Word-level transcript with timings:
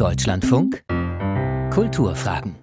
Deutschlandfunk 0.00 0.82
Kulturfragen. 1.70 2.54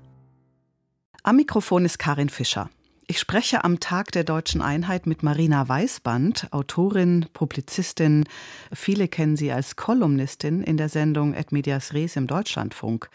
Am 1.21 1.35
Mikrofon 1.35 1.85
ist 1.85 1.99
Karin 1.99 2.29
Fischer. 2.29 2.71
Ich 3.05 3.19
spreche 3.19 3.63
am 3.63 3.79
Tag 3.79 4.11
der 4.11 4.23
deutschen 4.23 4.59
Einheit 4.59 5.05
mit 5.05 5.21
Marina 5.21 5.69
Weißband, 5.69 6.47
Autorin, 6.51 7.27
Publizistin. 7.33 8.25
Viele 8.73 9.07
kennen 9.07 9.37
sie 9.37 9.51
als 9.51 9.75
Kolumnistin 9.75 10.63
in 10.63 10.77
der 10.77 10.89
Sendung 10.89 11.35
Et 11.35 11.51
Medias 11.51 11.93
Res 11.93 12.15
im 12.15 12.25
Deutschlandfunk. 12.25 13.07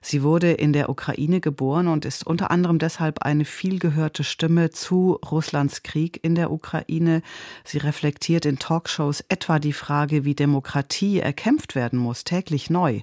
Sie 0.00 0.22
wurde 0.22 0.52
in 0.52 0.72
der 0.72 0.88
Ukraine 0.88 1.40
geboren 1.40 1.88
und 1.88 2.04
ist 2.04 2.26
unter 2.26 2.50
anderem 2.50 2.78
deshalb 2.78 3.22
eine 3.22 3.44
vielgehörte 3.44 4.24
Stimme 4.24 4.70
zu 4.70 5.18
Russlands 5.30 5.82
Krieg 5.82 6.20
in 6.22 6.34
der 6.34 6.50
Ukraine. 6.50 7.22
Sie 7.64 7.78
reflektiert 7.78 8.46
in 8.46 8.58
Talkshows 8.58 9.24
etwa 9.28 9.58
die 9.58 9.72
Frage, 9.72 10.24
wie 10.24 10.34
Demokratie 10.34 11.20
erkämpft 11.20 11.74
werden 11.74 11.98
muss, 11.98 12.24
täglich 12.24 12.70
neu. 12.70 13.00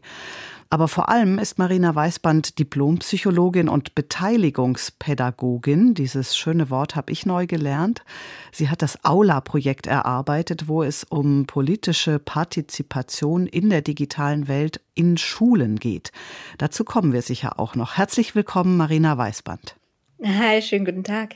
Aber 0.70 0.88
vor 0.88 1.10
allem 1.10 1.38
ist 1.38 1.60
Marina 1.60 1.94
Weißband 1.94 2.60
Diplompsychologin 2.60 3.70
und 3.70 3.96
Beteiligungspädagogin. 3.96 5.94
Dieses 5.94 6.36
schöne 6.36 6.70
Wort 6.70 6.96
habe 6.96 7.12
ich 7.12 7.26
neu 7.26 7.46
gelernt. 7.46 8.04
Sie 8.52 8.70
hat 8.70 8.82
das 8.82 9.04
Aula-Projekt 9.06 9.88
erarbeitet, 9.88 10.68
wo 10.68 10.84
es 10.84 11.04
um 11.04 11.46
politische 11.46 12.20
Partizipation 12.20 13.48
in 13.48 13.70
der 13.70 13.82
digitalen 13.82 14.48
Welt 14.48 14.82
in 14.96 15.18
Schulen 15.18 15.78
geht. 15.78 16.12
Dazu 16.58 16.84
kommen 16.84 17.14
wir 17.14 17.22
sicher 17.22 17.60
auch 17.60 17.76
noch. 17.76 17.98
Herzlich 17.98 18.34
willkommen, 18.36 18.76
Marina 18.76 19.18
Weißband. 19.18 19.76
Hi, 20.24 20.62
schönen 20.62 20.86
guten 20.86 21.04
Tag. 21.04 21.36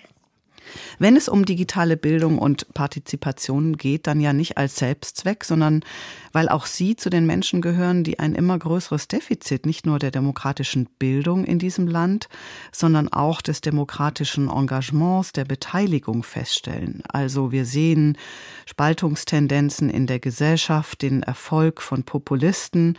Wenn 0.97 1.15
es 1.15 1.29
um 1.29 1.45
digitale 1.45 1.97
Bildung 1.97 2.37
und 2.37 2.73
Partizipation 2.73 3.77
geht, 3.77 4.07
dann 4.07 4.19
ja 4.19 4.33
nicht 4.33 4.57
als 4.57 4.77
Selbstzweck, 4.77 5.43
sondern 5.43 5.83
weil 6.31 6.49
auch 6.49 6.65
Sie 6.65 6.95
zu 6.95 7.09
den 7.09 7.25
Menschen 7.25 7.61
gehören, 7.61 8.03
die 8.03 8.19
ein 8.19 8.35
immer 8.35 8.57
größeres 8.57 9.07
Defizit 9.07 9.65
nicht 9.65 9.85
nur 9.85 9.99
der 9.99 10.11
demokratischen 10.11 10.87
Bildung 10.99 11.45
in 11.45 11.59
diesem 11.59 11.87
Land, 11.87 12.29
sondern 12.71 13.07
auch 13.11 13.41
des 13.41 13.61
demokratischen 13.61 14.49
Engagements, 14.49 15.33
der 15.33 15.45
Beteiligung 15.45 16.23
feststellen. 16.23 17.03
Also 17.07 17.51
wir 17.51 17.65
sehen 17.65 18.17
Spaltungstendenzen 18.65 19.89
in 19.89 20.07
der 20.07 20.19
Gesellschaft, 20.19 21.01
den 21.01 21.23
Erfolg 21.23 21.81
von 21.81 22.03
Populisten, 22.03 22.97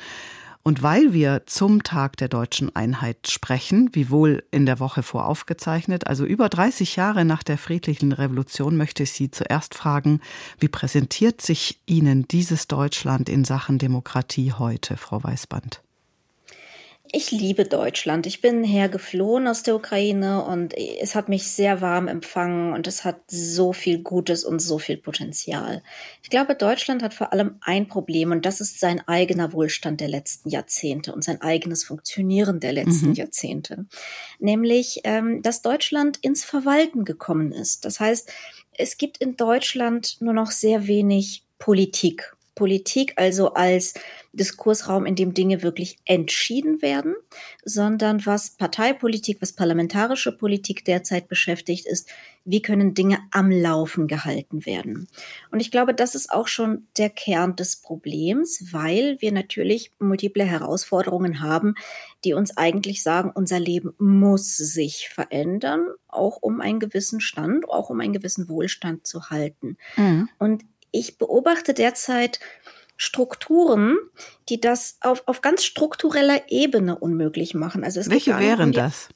und 0.62 0.83
weil 0.83 1.12
wir 1.12 1.42
zum 1.47 1.83
Tag 1.83 2.16
der 2.19 2.28
deutschen 2.28 2.75
Einheit 2.77 3.28
sprechen, 3.28 3.91
wie 3.92 4.11
wohl 4.11 4.44
in 4.50 4.66
der 4.66 4.78
Woche 4.78 5.03
voraufgezeichnet, 5.03 6.06
also 6.06 6.25
über 6.25 6.48
30 6.48 6.97
Jahre 6.97 7.25
nach 7.25 7.42
der 7.42 7.58
friedlichen 7.58 8.12
Revolution, 8.12 8.77
möchte 8.77 9.05
ich 9.05 9.12
Sie 9.12 9.31
zuerst 9.31 9.75
fragen, 9.75 10.20
wie 10.58 10.69
präsentiert 10.69 11.41
sich 11.41 11.81
Ihnen 11.86 12.28
dieses 12.28 12.69
Deutschland 12.69 13.28
in 13.28 13.44
Sachen 13.44 13.78
Demokratie 13.78 14.53
heute, 14.53 14.97
Frau 14.97 15.22
Weißband? 15.22 15.83
Ich 17.12 17.33
liebe 17.33 17.64
Deutschland. 17.64 18.27
Ich 18.27 18.41
bin 18.41 18.62
hergeflohen 18.62 19.48
aus 19.48 19.64
der 19.64 19.75
Ukraine 19.75 20.44
und 20.44 20.75
es 20.77 21.16
hat 21.16 21.28
mich 21.28 21.48
sehr 21.48 21.80
warm 21.80 22.06
empfangen 22.06 22.72
und 22.72 22.86
es 22.86 23.05
hat 23.05 23.22
so 23.28 23.72
viel 23.72 24.03
Gutes 24.03 24.44
und 24.44 24.61
so 24.61 24.78
viel 24.78 24.97
Potenzial. 24.97 25.83
Ich 26.22 26.31
glaube, 26.31 26.55
Deutschland 26.55 27.03
hat 27.03 27.12
vor 27.12 27.33
allem 27.33 27.56
ein 27.62 27.88
Problem 27.88 28.31
und 28.31 28.47
das 28.47 28.61
ist 28.61 28.78
sein 28.78 29.03
eigener 29.08 29.53
Wohlstand 29.53 30.00
der 30.00 30.08
letzten 30.08 30.50
Jahrzehnte 30.50 31.12
und 31.12 31.25
sein 31.25 31.41
eigenes 31.41 31.83
Funktionieren 31.83 32.61
der 32.61 32.72
letzten 32.72 33.08
mhm. 33.08 33.14
Jahrzehnte. 33.14 33.86
Nämlich, 34.38 35.00
ähm, 35.03 35.42
dass 35.42 35.62
Deutschland 35.62 36.19
ins 36.19 36.44
Verwalten 36.44 37.05
gekommen 37.05 37.50
ist. 37.50 37.84
Das 37.84 37.98
heißt, 37.98 38.31
es 38.78 38.98
gibt 38.98 39.19
in 39.19 39.36
Deutschland 39.36 40.19
nur 40.20 40.33
noch 40.33 40.53
sehr 40.53 40.86
wenig 40.86 41.44
Politik 41.58 42.36
Politik 42.61 43.14
also 43.16 43.55
als 43.55 43.94
Diskursraum, 44.34 45.06
in 45.06 45.14
dem 45.14 45.33
Dinge 45.33 45.62
wirklich 45.62 45.97
entschieden 46.05 46.83
werden, 46.83 47.14
sondern 47.64 48.27
was 48.27 48.50
Parteipolitik, 48.50 49.41
was 49.41 49.55
parlamentarische 49.55 50.30
Politik 50.30 50.84
derzeit 50.84 51.27
beschäftigt, 51.27 51.86
ist, 51.86 52.11
wie 52.44 52.61
können 52.61 52.92
Dinge 52.92 53.19
am 53.31 53.50
Laufen 53.50 54.09
gehalten 54.09 54.66
werden. 54.66 55.09
Und 55.50 55.60
ich 55.60 55.70
glaube, 55.70 55.94
das 55.94 56.15
ist 56.15 56.31
auch 56.31 56.49
schon 56.49 56.87
der 56.99 57.09
Kern 57.09 57.56
des 57.56 57.76
Problems, 57.76 58.62
weil 58.72 59.16
wir 59.20 59.32
natürlich 59.32 59.93
multiple 59.99 60.44
Herausforderungen 60.44 61.41
haben, 61.41 61.76
die 62.25 62.34
uns 62.34 62.59
eigentlich 62.59 63.03
sagen, 63.03 63.32
unser 63.34 63.59
Leben 63.59 63.94
muss 63.97 64.59
sich 64.59 65.09
verändern, 65.09 65.87
auch 66.09 66.37
um 66.43 66.60
einen 66.60 66.78
gewissen 66.78 67.22
Stand, 67.22 67.66
auch 67.70 67.88
um 67.88 68.00
einen 68.00 68.12
gewissen 68.12 68.50
Wohlstand 68.50 69.06
zu 69.06 69.31
halten. 69.31 69.78
Mhm. 69.97 70.28
Und 70.38 70.65
ich 70.92 71.18
beobachte 71.18 71.74
derzeit 71.74 72.40
Strukturen, 72.96 73.96
die 74.48 74.60
das 74.60 74.98
auf, 75.00 75.22
auf 75.26 75.40
ganz 75.40 75.64
struktureller 75.64 76.42
Ebene 76.48 76.98
unmöglich 76.98 77.54
machen. 77.54 77.82
Also 77.82 77.98
es 77.98 78.10
Welche 78.10 78.38
wären 78.38 78.72
das? 78.72 79.08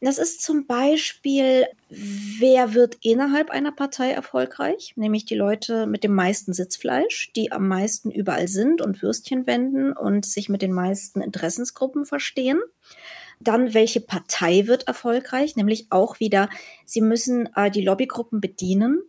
Das 0.00 0.18
ist 0.18 0.42
zum 0.42 0.66
Beispiel, 0.66 1.66
wer 1.88 2.74
wird 2.74 2.98
innerhalb 3.02 3.50
einer 3.50 3.72
Partei 3.72 4.10
erfolgreich? 4.10 4.92
Nämlich 4.96 5.24
die 5.24 5.34
Leute 5.36 5.86
mit 5.86 6.04
dem 6.04 6.14
meisten 6.14 6.52
Sitzfleisch, 6.52 7.32
die 7.36 7.52
am 7.52 7.68
meisten 7.68 8.10
überall 8.10 8.48
sind 8.48 8.82
und 8.82 9.00
Würstchen 9.00 9.46
wenden 9.46 9.92
und 9.92 10.26
sich 10.26 10.48
mit 10.48 10.60
den 10.60 10.72
meisten 10.72 11.22
Interessensgruppen 11.22 12.04
verstehen. 12.04 12.60
Dann, 13.40 13.74
welche 13.74 14.00
Partei 14.00 14.66
wird 14.66 14.88
erfolgreich? 14.88 15.56
Nämlich 15.56 15.86
auch 15.90 16.20
wieder, 16.20 16.50
sie 16.84 17.00
müssen 17.00 17.48
äh, 17.54 17.70
die 17.70 17.82
Lobbygruppen 17.82 18.40
bedienen 18.40 19.02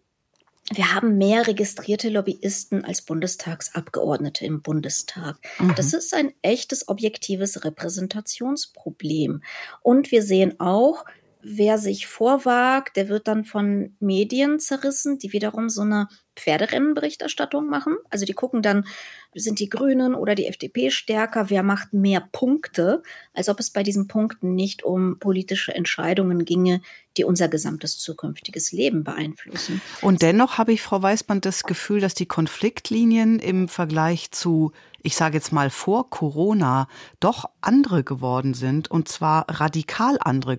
wir 0.73 0.95
haben 0.95 1.17
mehr 1.17 1.45
registrierte 1.45 2.09
Lobbyisten 2.09 2.83
als 2.83 3.03
Bundestagsabgeordnete 3.03 4.45
im 4.45 4.61
Bundestag. 4.61 5.37
Mhm. 5.59 5.75
Das 5.75 5.93
ist 5.93 6.13
ein 6.13 6.33
echtes 6.41 6.87
objektives 6.87 7.63
Repräsentationsproblem. 7.63 9.43
Und 9.81 10.11
wir 10.11 10.23
sehen 10.23 10.59
auch, 10.59 11.05
wer 11.41 11.77
sich 11.77 12.07
vorwagt, 12.07 12.97
der 12.97 13.09
wird 13.09 13.27
dann 13.27 13.45
von 13.45 13.95
Medien 13.99 14.59
zerrissen, 14.59 15.19
die 15.19 15.33
wiederum 15.33 15.69
so 15.69 15.81
eine 15.81 16.07
Pferderennenberichterstattung 16.35 17.67
machen. 17.67 17.97
Also 18.09 18.25
die 18.25 18.33
gucken 18.33 18.61
dann, 18.61 18.85
sind 19.33 19.59
die 19.59 19.69
Grünen 19.69 20.15
oder 20.15 20.35
die 20.35 20.47
FDP 20.47 20.91
stärker, 20.91 21.49
wer 21.49 21.63
macht 21.63 21.93
mehr 21.93 22.27
Punkte, 22.31 23.03
als 23.33 23.49
ob 23.49 23.59
es 23.59 23.69
bei 23.69 23.83
diesen 23.83 24.07
Punkten 24.07 24.55
nicht 24.55 24.83
um 24.83 25.19
politische 25.19 25.73
Entscheidungen 25.75 26.45
ginge, 26.45 26.81
die 27.17 27.23
unser 27.23 27.47
gesamtes 27.47 27.97
zukünftiges 27.97 28.71
Leben 28.71 29.03
beeinflussen. 29.03 29.81
Und 30.01 30.21
dennoch 30.21 30.57
habe 30.57 30.73
ich, 30.73 30.81
Frau 30.81 31.01
Weißband, 31.01 31.45
das 31.45 31.63
Gefühl, 31.63 31.99
dass 31.99 32.13
die 32.13 32.25
Konfliktlinien 32.25 33.39
im 33.39 33.67
Vergleich 33.67 34.31
zu 34.31 34.71
ich 35.05 35.15
sage 35.15 35.37
jetzt 35.37 35.51
mal 35.51 35.69
vor 35.69 36.09
Corona, 36.09 36.87
doch 37.19 37.45
andere 37.61 38.03
geworden 38.03 38.55
sind 38.55 38.89
und 38.89 39.07
zwar 39.07 39.45
radikal 39.47 40.17
andere. 40.19 40.57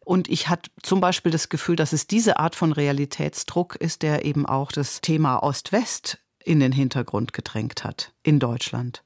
Und 0.00 0.30
ich 0.30 0.48
hatte 0.48 0.70
zum 0.82 1.00
Beispiel 1.00 1.30
das 1.30 1.50
Gefühl, 1.50 1.76
dass 1.76 1.92
es 1.92 2.06
diese 2.06 2.38
Art 2.38 2.56
von 2.56 2.72
Realitätsdruck 2.72 3.76
ist, 3.76 4.02
der 4.02 4.24
eben 4.24 4.46
auch 4.46 4.72
das 4.72 5.02
Thema 5.02 5.11
Ost-West 5.20 6.18
in 6.44 6.60
den 6.60 6.72
Hintergrund 6.72 7.32
gedrängt 7.32 7.84
hat 7.84 8.12
in 8.22 8.38
Deutschland. 8.38 9.02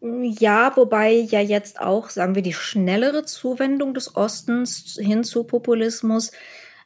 Ja, 0.00 0.76
wobei 0.76 1.12
ja 1.12 1.40
jetzt 1.40 1.80
auch, 1.80 2.10
sagen 2.10 2.34
wir, 2.34 2.42
die 2.42 2.52
schnellere 2.52 3.24
Zuwendung 3.24 3.94
des 3.94 4.16
Ostens 4.16 4.98
hin 5.00 5.24
zu 5.24 5.44
Populismus 5.44 6.30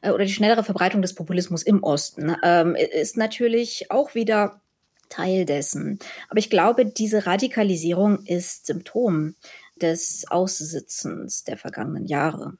äh, 0.01 0.11
oder 0.11 0.23
die 0.23 0.31
schnellere 0.31 0.63
Verbreitung 0.63 1.01
des 1.01 1.13
Populismus 1.13 1.63
im 1.63 1.83
Osten 1.83 2.35
ähm, 2.43 2.75
ist 2.75 3.17
natürlich 3.17 3.91
auch 3.91 4.15
wieder 4.15 4.61
Teil 5.09 5.45
dessen. 5.45 5.99
Aber 6.29 6.39
ich 6.39 6.49
glaube, 6.49 6.85
diese 6.85 7.25
Radikalisierung 7.25 8.25
ist 8.25 8.67
Symptom 8.67 9.35
des 9.75 10.25
Aussitzens 10.29 11.43
der 11.43 11.57
vergangenen 11.57 12.05
Jahre. 12.05 12.53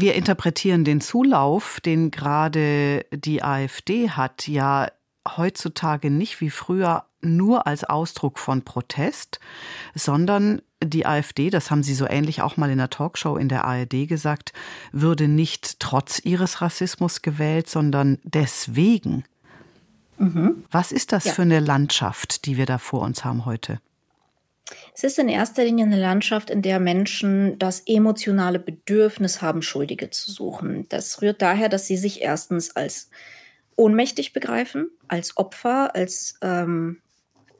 Wir 0.00 0.14
interpretieren 0.14 0.84
den 0.84 1.00
Zulauf, 1.00 1.80
den 1.80 2.12
gerade 2.12 3.04
die 3.10 3.42
AfD 3.42 4.10
hat, 4.10 4.46
ja 4.46 4.88
heutzutage 5.36 6.08
nicht 6.08 6.40
wie 6.40 6.50
früher 6.50 7.04
nur 7.20 7.66
als 7.66 7.82
Ausdruck 7.82 8.38
von 8.38 8.62
Protest, 8.62 9.40
sondern 9.96 10.62
die 10.82 11.04
AfD, 11.04 11.50
das 11.50 11.72
haben 11.72 11.82
Sie 11.82 11.94
so 11.94 12.06
ähnlich 12.06 12.42
auch 12.42 12.56
mal 12.56 12.70
in 12.70 12.78
der 12.78 12.90
Talkshow 12.90 13.36
in 13.36 13.48
der 13.48 13.64
ARD 13.64 14.06
gesagt, 14.06 14.52
würde 14.92 15.26
nicht 15.26 15.80
trotz 15.80 16.20
ihres 16.20 16.60
Rassismus 16.60 17.22
gewählt, 17.22 17.68
sondern 17.68 18.18
deswegen. 18.22 19.24
Mhm. 20.18 20.64
Was 20.70 20.92
ist 20.92 21.10
das 21.10 21.24
ja. 21.24 21.32
für 21.32 21.42
eine 21.42 21.58
Landschaft, 21.58 22.46
die 22.46 22.56
wir 22.56 22.66
da 22.66 22.78
vor 22.78 23.02
uns 23.02 23.24
haben 23.24 23.44
heute? 23.44 23.80
Es 24.94 25.04
ist 25.04 25.18
in 25.18 25.28
erster 25.28 25.64
Linie 25.64 25.86
eine 25.86 26.00
Landschaft, 26.00 26.50
in 26.50 26.62
der 26.62 26.80
Menschen 26.80 27.58
das 27.58 27.82
emotionale 27.86 28.58
Bedürfnis 28.58 29.40
haben, 29.42 29.62
Schuldige 29.62 30.10
zu 30.10 30.30
suchen. 30.30 30.86
Das 30.88 31.22
rührt 31.22 31.40
daher, 31.40 31.68
dass 31.68 31.86
sie 31.86 31.96
sich 31.96 32.20
erstens 32.20 32.74
als 32.74 33.10
ohnmächtig 33.76 34.32
begreifen, 34.32 34.90
als 35.06 35.36
Opfer, 35.36 35.94
als 35.94 36.34
ähm, 36.42 37.00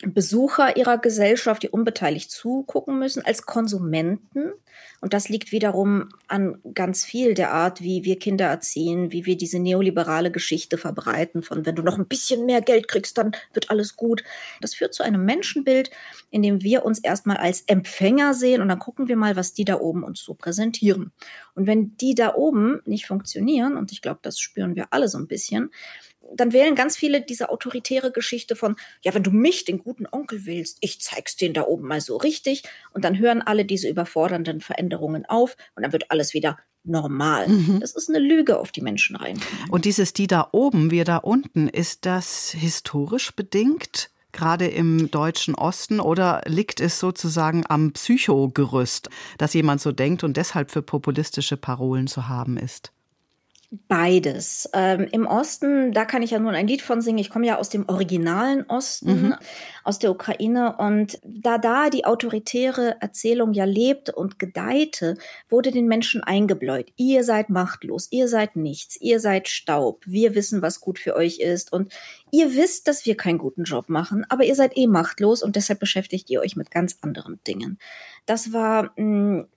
Besucher 0.06 0.76
ihrer 0.76 0.98
Gesellschaft, 0.98 1.62
die 1.62 1.70
unbeteiligt 1.70 2.30
zugucken 2.30 2.98
müssen, 2.98 3.24
als 3.24 3.42
Konsumenten. 3.42 4.52
Und 5.00 5.12
das 5.12 5.28
liegt 5.28 5.52
wiederum 5.52 6.08
an 6.26 6.60
ganz 6.74 7.04
viel 7.04 7.34
der 7.34 7.52
Art, 7.52 7.82
wie 7.82 8.04
wir 8.04 8.18
Kinder 8.18 8.46
erziehen, 8.46 9.12
wie 9.12 9.26
wir 9.26 9.36
diese 9.36 9.58
neoliberale 9.58 10.30
Geschichte 10.30 10.78
verbreiten, 10.78 11.42
von 11.42 11.66
wenn 11.66 11.76
du 11.76 11.82
noch 11.82 11.98
ein 11.98 12.06
bisschen 12.06 12.46
mehr 12.46 12.60
Geld 12.60 12.88
kriegst, 12.88 13.18
dann 13.18 13.32
wird 13.52 13.70
alles 13.70 13.96
gut. 13.96 14.22
Das 14.60 14.74
führt 14.74 14.94
zu 14.94 15.02
einem 15.02 15.24
Menschenbild, 15.24 15.90
in 16.30 16.42
dem 16.42 16.62
wir 16.62 16.84
uns 16.84 16.98
erstmal 16.98 17.36
als 17.36 17.62
Empfänger 17.66 18.34
sehen 18.34 18.60
und 18.62 18.68
dann 18.68 18.78
gucken 18.78 19.08
wir 19.08 19.16
mal, 19.16 19.36
was 19.36 19.52
die 19.52 19.64
da 19.64 19.80
oben 19.80 20.02
uns 20.02 20.20
so 20.20 20.34
präsentieren. 20.34 21.12
Und 21.54 21.66
wenn 21.66 21.96
die 21.96 22.14
da 22.14 22.34
oben 22.34 22.80
nicht 22.84 23.06
funktionieren, 23.06 23.76
und 23.76 23.92
ich 23.92 24.02
glaube, 24.02 24.20
das 24.22 24.38
spüren 24.38 24.76
wir 24.76 24.92
alle 24.92 25.08
so 25.08 25.18
ein 25.18 25.28
bisschen, 25.28 25.70
dann 26.34 26.52
wählen 26.52 26.74
ganz 26.74 26.96
viele 26.96 27.20
diese 27.20 27.50
autoritäre 27.50 28.12
Geschichte 28.12 28.56
von, 28.56 28.76
ja, 29.02 29.14
wenn 29.14 29.22
du 29.22 29.30
mich, 29.30 29.64
den 29.64 29.78
guten 29.78 30.06
Onkel 30.10 30.46
willst, 30.46 30.78
ich 30.80 31.00
zeig's 31.00 31.36
den 31.36 31.54
da 31.54 31.62
oben 31.62 31.88
mal 31.88 32.00
so 32.00 32.16
richtig. 32.16 32.62
Und 32.92 33.04
dann 33.04 33.18
hören 33.18 33.42
alle 33.42 33.64
diese 33.64 33.88
überfordernden 33.88 34.60
Veränderungen 34.60 35.24
auf 35.26 35.56
und 35.74 35.82
dann 35.82 35.92
wird 35.92 36.10
alles 36.10 36.34
wieder 36.34 36.58
normal. 36.84 37.48
Mhm. 37.48 37.80
Das 37.80 37.94
ist 37.94 38.08
eine 38.08 38.18
Lüge 38.18 38.58
auf 38.58 38.72
die 38.72 38.80
Menschen 38.80 39.16
rein. 39.16 39.38
Und 39.70 39.84
dieses 39.84 40.12
die 40.12 40.26
da 40.26 40.48
oben, 40.52 40.90
wir 40.90 41.04
da 41.04 41.18
unten, 41.18 41.68
ist 41.68 42.06
das 42.06 42.50
historisch 42.50 43.34
bedingt? 43.34 44.10
gerade 44.30 44.68
im 44.68 45.10
deutschen 45.10 45.54
Osten 45.54 46.00
oder 46.00 46.42
liegt 46.46 46.80
es 46.80 47.00
sozusagen 47.00 47.64
am 47.68 47.92
Psychogerüst, 47.92 49.08
dass 49.36 49.54
jemand 49.54 49.80
so 49.80 49.90
denkt 49.90 50.22
und 50.22 50.36
deshalb 50.36 50.70
für 50.70 50.82
populistische 50.82 51.56
Parolen 51.56 52.06
zu 52.06 52.28
haben 52.28 52.56
ist? 52.56 52.92
Beides. 53.70 54.66
Ähm, 54.72 55.08
Im 55.12 55.26
Osten, 55.26 55.92
da 55.92 56.06
kann 56.06 56.22
ich 56.22 56.30
ja 56.30 56.38
nun 56.38 56.54
ein 56.54 56.66
Lied 56.66 56.80
von 56.80 57.02
singen. 57.02 57.18
Ich 57.18 57.28
komme 57.28 57.46
ja 57.46 57.58
aus 57.58 57.68
dem 57.68 57.86
originalen 57.86 58.64
Osten, 58.64 59.26
mhm. 59.26 59.34
aus 59.84 59.98
der 59.98 60.10
Ukraine. 60.10 60.76
Und 60.78 61.18
da 61.22 61.58
da 61.58 61.90
die 61.90 62.06
autoritäre 62.06 62.96
Erzählung 63.00 63.52
ja 63.52 63.64
lebte 63.64 64.12
und 64.12 64.38
gedeihte, 64.38 65.18
wurde 65.50 65.70
den 65.70 65.86
Menschen 65.86 66.22
eingebläut. 66.22 66.90
Ihr 66.96 67.24
seid 67.24 67.50
machtlos, 67.50 68.08
ihr 68.10 68.26
seid 68.26 68.56
nichts, 68.56 68.98
ihr 69.02 69.20
seid 69.20 69.48
Staub. 69.48 70.02
Wir 70.06 70.34
wissen, 70.34 70.62
was 70.62 70.80
gut 70.80 70.98
für 70.98 71.14
euch 71.14 71.38
ist. 71.38 71.70
Und 71.70 71.92
ihr 72.30 72.56
wisst, 72.56 72.88
dass 72.88 73.04
wir 73.04 73.18
keinen 73.18 73.36
guten 73.36 73.64
Job 73.64 73.90
machen, 73.90 74.24
aber 74.30 74.44
ihr 74.44 74.54
seid 74.54 74.78
eh 74.78 74.86
machtlos 74.86 75.42
und 75.42 75.56
deshalb 75.56 75.78
beschäftigt 75.78 76.30
ihr 76.30 76.40
euch 76.40 76.56
mit 76.56 76.70
ganz 76.70 76.96
anderen 77.02 77.38
Dingen. 77.46 77.78
Das 78.24 78.54
war 78.54 78.92
mh, 78.96 79.40
hm, 79.40 79.48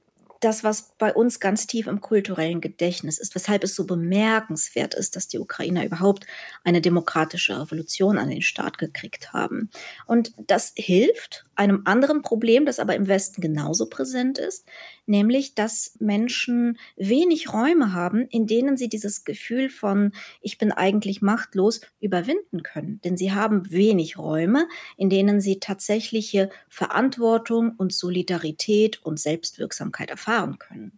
das, 0.41 0.63
was 0.63 0.93
bei 0.97 1.13
uns 1.13 1.39
ganz 1.39 1.67
tief 1.67 1.87
im 1.87 2.01
kulturellen 2.01 2.61
Gedächtnis 2.61 3.19
ist, 3.19 3.35
weshalb 3.35 3.63
es 3.63 3.75
so 3.75 3.85
bemerkenswert 3.85 4.93
ist, 4.93 5.15
dass 5.15 5.27
die 5.27 5.39
Ukrainer 5.39 5.85
überhaupt 5.85 6.25
eine 6.63 6.81
demokratische 6.81 7.59
Revolution 7.59 8.17
an 8.17 8.29
den 8.29 8.41
Start 8.41 8.77
gekriegt 8.77 9.33
haben. 9.33 9.69
Und 10.07 10.33
das 10.37 10.73
hilft 10.75 11.45
einem 11.61 11.83
anderen 11.85 12.23
Problem, 12.23 12.65
das 12.65 12.79
aber 12.79 12.95
im 12.95 13.07
Westen 13.07 13.39
genauso 13.39 13.87
präsent 13.87 14.39
ist, 14.39 14.65
nämlich 15.05 15.53
dass 15.53 15.95
Menschen 15.99 16.79
wenig 16.95 17.53
Räume 17.53 17.93
haben, 17.93 18.25
in 18.29 18.47
denen 18.47 18.77
sie 18.77 18.89
dieses 18.89 19.25
Gefühl 19.25 19.69
von 19.69 20.11
ich 20.41 20.57
bin 20.57 20.71
eigentlich 20.71 21.21
machtlos 21.21 21.81
überwinden 21.99 22.63
können. 22.63 22.99
Denn 23.03 23.15
sie 23.15 23.31
haben 23.31 23.69
wenig 23.69 24.17
Räume, 24.17 24.67
in 24.97 25.11
denen 25.11 25.39
sie 25.39 25.59
tatsächliche 25.59 26.49
Verantwortung 26.67 27.75
und 27.77 27.93
Solidarität 27.93 29.05
und 29.05 29.19
Selbstwirksamkeit 29.19 30.09
erfahren 30.09 30.57
können. 30.57 30.97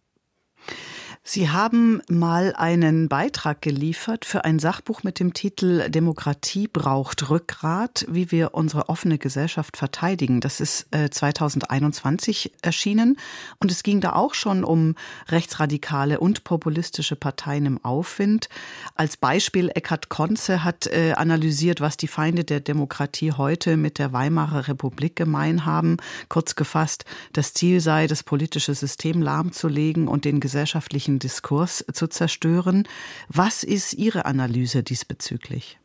Sie 1.26 1.50
haben 1.50 2.02
mal 2.10 2.54
einen 2.54 3.08
Beitrag 3.08 3.62
geliefert 3.62 4.26
für 4.26 4.44
ein 4.44 4.60
Sachbuch 4.60 5.04
mit 5.04 5.22
dem 5.22 5.34
Titel 5.34 5.90
Demokratie 5.90 6.68
braucht 6.68 7.30
Rückgrat, 7.30 8.06
wie 8.10 8.30
wir 8.30 8.54
unsere 8.54 8.90
offene 8.90 9.18
Gesellschaft 9.18 9.78
verteidigen. 9.78 10.42
Das 10.42 10.60
ist 10.60 10.88
2021 10.92 12.48
äh, 12.48 12.50
erschienen 12.62 13.16
und 13.60 13.72
es 13.72 13.84
ging 13.84 14.02
da 14.02 14.14
auch 14.14 14.34
schon 14.34 14.66
um 14.66 14.96
rechtsradikale 15.30 16.20
und 16.20 16.44
populistische 16.44 17.16
Parteien 17.16 17.68
im 17.68 17.86
Aufwind. 17.86 18.50
Als 18.96 19.16
Beispiel 19.16 19.72
Eckhard 19.74 20.10
Konze 20.10 20.66
hat 20.66 20.88
äh, 20.88 21.14
analysiert, 21.14 21.80
was 21.80 21.96
die 21.96 22.10
Feinde 22.10 22.44
der 22.44 22.60
Demokratie 22.60 23.32
heute 23.32 23.78
mit 23.78 23.98
der 23.98 24.12
Weimarer 24.12 24.68
Republik 24.68 25.16
gemein 25.16 25.66
haben. 25.66 25.96
Kurz 26.28 26.56
gefasst, 26.56 27.06
das 27.32 27.54
Ziel 27.54 27.80
sei, 27.80 28.08
das 28.08 28.24
politische 28.24 28.76
System 28.76 29.22
lahmzulegen 29.22 30.10
und 30.10 30.26
den 30.26 30.42
gesellschaftlichen 30.42 31.13
öffentlichen 31.14 31.20
Diskurs 31.20 31.86
zu 31.94 32.08
zerstören. 32.08 32.88
Was 33.30 33.64
ist 33.64 33.94
Ihre 33.94 34.26
Analyse 34.26 34.84
diesbezüglich? 34.84 35.78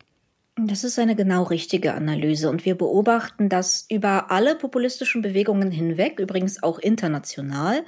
Das 0.57 0.83
ist 0.83 0.99
eine 0.99 1.15
genau 1.15 1.45
richtige 1.45 1.95
Analyse 1.95 2.51
und 2.51 2.65
wir 2.65 2.75
beobachten 2.75 3.49
das 3.49 3.87
über 3.89 4.31
alle 4.33 4.57
populistischen 4.57 5.23
Bewegungen 5.23 5.71
hinweg, 5.71 6.19
übrigens 6.19 6.63
auch 6.65 6.81
international, 6.81 7.85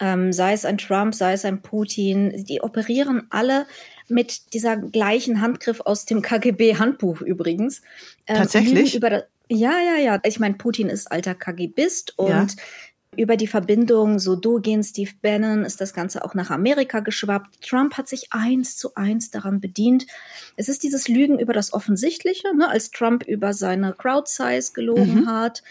ähm, 0.00 0.32
sei 0.32 0.52
es 0.52 0.64
ein 0.64 0.78
Trump, 0.78 1.14
sei 1.14 1.34
es 1.34 1.44
ein 1.44 1.62
Putin, 1.62 2.44
die 2.44 2.60
operieren 2.60 3.28
alle 3.30 3.66
mit 4.08 4.52
dieser 4.52 4.76
gleichen 4.76 5.40
Handgriff 5.40 5.80
aus 5.80 6.06
dem 6.06 6.22
KGB-Handbuch 6.22 7.20
übrigens. 7.20 7.82
Ähm, 8.26 8.36
Tatsächlich? 8.36 9.00
ja, 9.00 9.20
ja, 9.50 9.96
ja. 10.02 10.20
Ich 10.24 10.40
meine, 10.40 10.54
Putin 10.56 10.88
ist 10.88 11.10
alter 11.12 11.34
KGBist 11.34 12.18
und 12.18 12.28
ja. 12.28 12.46
Über 13.18 13.36
die 13.36 13.48
Verbindung 13.48 14.20
so 14.20 14.36
du 14.36 14.60
gehen 14.60 14.84
Steve 14.84 15.10
Bannon 15.20 15.64
ist 15.64 15.80
das 15.80 15.92
Ganze 15.92 16.24
auch 16.24 16.34
nach 16.34 16.50
Amerika 16.50 17.00
geschwappt. 17.00 17.68
Trump 17.68 17.94
hat 17.94 18.08
sich 18.08 18.28
eins 18.30 18.76
zu 18.76 18.94
eins 18.94 19.32
daran 19.32 19.60
bedient. 19.60 20.06
Es 20.54 20.68
ist 20.68 20.84
dieses 20.84 21.08
Lügen 21.08 21.40
über 21.40 21.52
das 21.52 21.72
Offensichtliche, 21.72 22.54
ne, 22.54 22.68
als 22.68 22.92
Trump 22.92 23.24
über 23.24 23.52
seine 23.54 23.92
Crowd 23.92 24.28
Size 24.30 24.72
gelogen 24.72 25.22
mhm. 25.22 25.26
hat, 25.26 25.64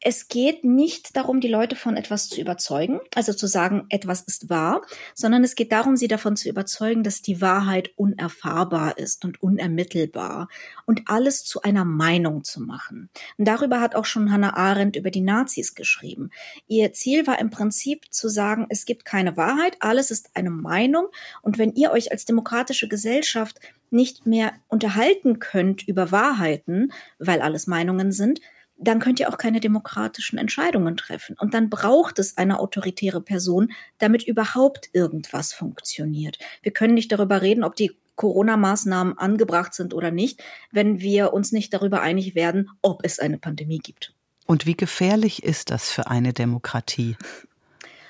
es 0.00 0.28
geht 0.28 0.64
nicht 0.64 1.16
darum, 1.16 1.40
die 1.40 1.48
Leute 1.48 1.76
von 1.76 1.96
etwas 1.96 2.28
zu 2.28 2.40
überzeugen, 2.40 3.00
also 3.14 3.32
zu 3.32 3.46
sagen, 3.46 3.86
etwas 3.88 4.20
ist 4.22 4.50
wahr, 4.50 4.82
sondern 5.14 5.42
es 5.44 5.54
geht 5.54 5.72
darum, 5.72 5.96
sie 5.96 6.08
davon 6.08 6.36
zu 6.36 6.48
überzeugen, 6.48 7.02
dass 7.02 7.22
die 7.22 7.40
Wahrheit 7.40 7.90
unerfahrbar 7.96 8.98
ist 8.98 9.24
und 9.24 9.42
unermittelbar 9.42 10.48
und 10.84 11.02
alles 11.06 11.44
zu 11.44 11.62
einer 11.62 11.86
Meinung 11.86 12.44
zu 12.44 12.60
machen. 12.60 13.08
Und 13.38 13.46
darüber 13.46 13.80
hat 13.80 13.94
auch 13.94 14.04
schon 14.04 14.30
Hannah 14.30 14.56
Arendt 14.56 14.96
über 14.96 15.10
die 15.10 15.22
Nazis 15.22 15.74
geschrieben. 15.74 16.30
Ihr 16.68 16.92
Ziel 16.92 17.26
war 17.26 17.38
im 17.38 17.50
Prinzip 17.50 18.12
zu 18.12 18.28
sagen, 18.28 18.66
es 18.68 18.84
gibt 18.84 19.06
keine 19.06 19.38
Wahrheit, 19.38 19.76
alles 19.80 20.10
ist 20.10 20.30
eine 20.34 20.50
Meinung 20.50 21.06
und 21.40 21.56
wenn 21.56 21.72
ihr 21.72 21.92
euch 21.92 22.12
als 22.12 22.26
demokratische 22.26 22.88
Gesellschaft 22.88 23.58
nicht 23.90 24.26
mehr 24.26 24.52
unterhalten 24.68 25.38
könnt 25.38 25.86
über 25.86 26.10
Wahrheiten, 26.10 26.92
weil 27.18 27.40
alles 27.40 27.66
Meinungen 27.66 28.12
sind, 28.12 28.40
dann 28.76 28.98
könnt 28.98 29.20
ihr 29.20 29.28
auch 29.28 29.38
keine 29.38 29.60
demokratischen 29.60 30.38
Entscheidungen 30.38 30.96
treffen. 30.96 31.36
Und 31.38 31.54
dann 31.54 31.70
braucht 31.70 32.18
es 32.18 32.36
eine 32.36 32.58
autoritäre 32.58 33.20
Person, 33.20 33.72
damit 33.98 34.24
überhaupt 34.24 34.90
irgendwas 34.92 35.52
funktioniert. 35.52 36.38
Wir 36.62 36.72
können 36.72 36.94
nicht 36.94 37.12
darüber 37.12 37.42
reden, 37.42 37.64
ob 37.64 37.76
die 37.76 37.92
Corona-Maßnahmen 38.16 39.18
angebracht 39.18 39.74
sind 39.74 39.94
oder 39.94 40.10
nicht, 40.10 40.42
wenn 40.70 41.00
wir 41.00 41.32
uns 41.32 41.52
nicht 41.52 41.72
darüber 41.74 42.00
einig 42.00 42.34
werden, 42.34 42.70
ob 42.82 43.04
es 43.04 43.18
eine 43.18 43.38
Pandemie 43.38 43.78
gibt. 43.78 44.14
Und 44.46 44.66
wie 44.66 44.76
gefährlich 44.76 45.42
ist 45.42 45.70
das 45.70 45.90
für 45.90 46.06
eine 46.08 46.32
Demokratie? 46.32 47.16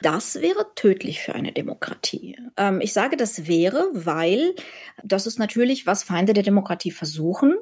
Das 0.02 0.34
wäre 0.42 0.66
tödlich 0.74 1.22
für 1.22 1.34
eine 1.34 1.52
Demokratie. 1.52 2.36
Ähm, 2.58 2.82
ich 2.82 2.92
sage, 2.92 3.16
das 3.16 3.46
wäre, 3.46 3.88
weil 3.94 4.54
das 5.02 5.26
ist 5.26 5.38
natürlich, 5.38 5.86
was 5.86 6.02
Feinde 6.02 6.34
der 6.34 6.42
Demokratie 6.42 6.90
versuchen. 6.90 7.54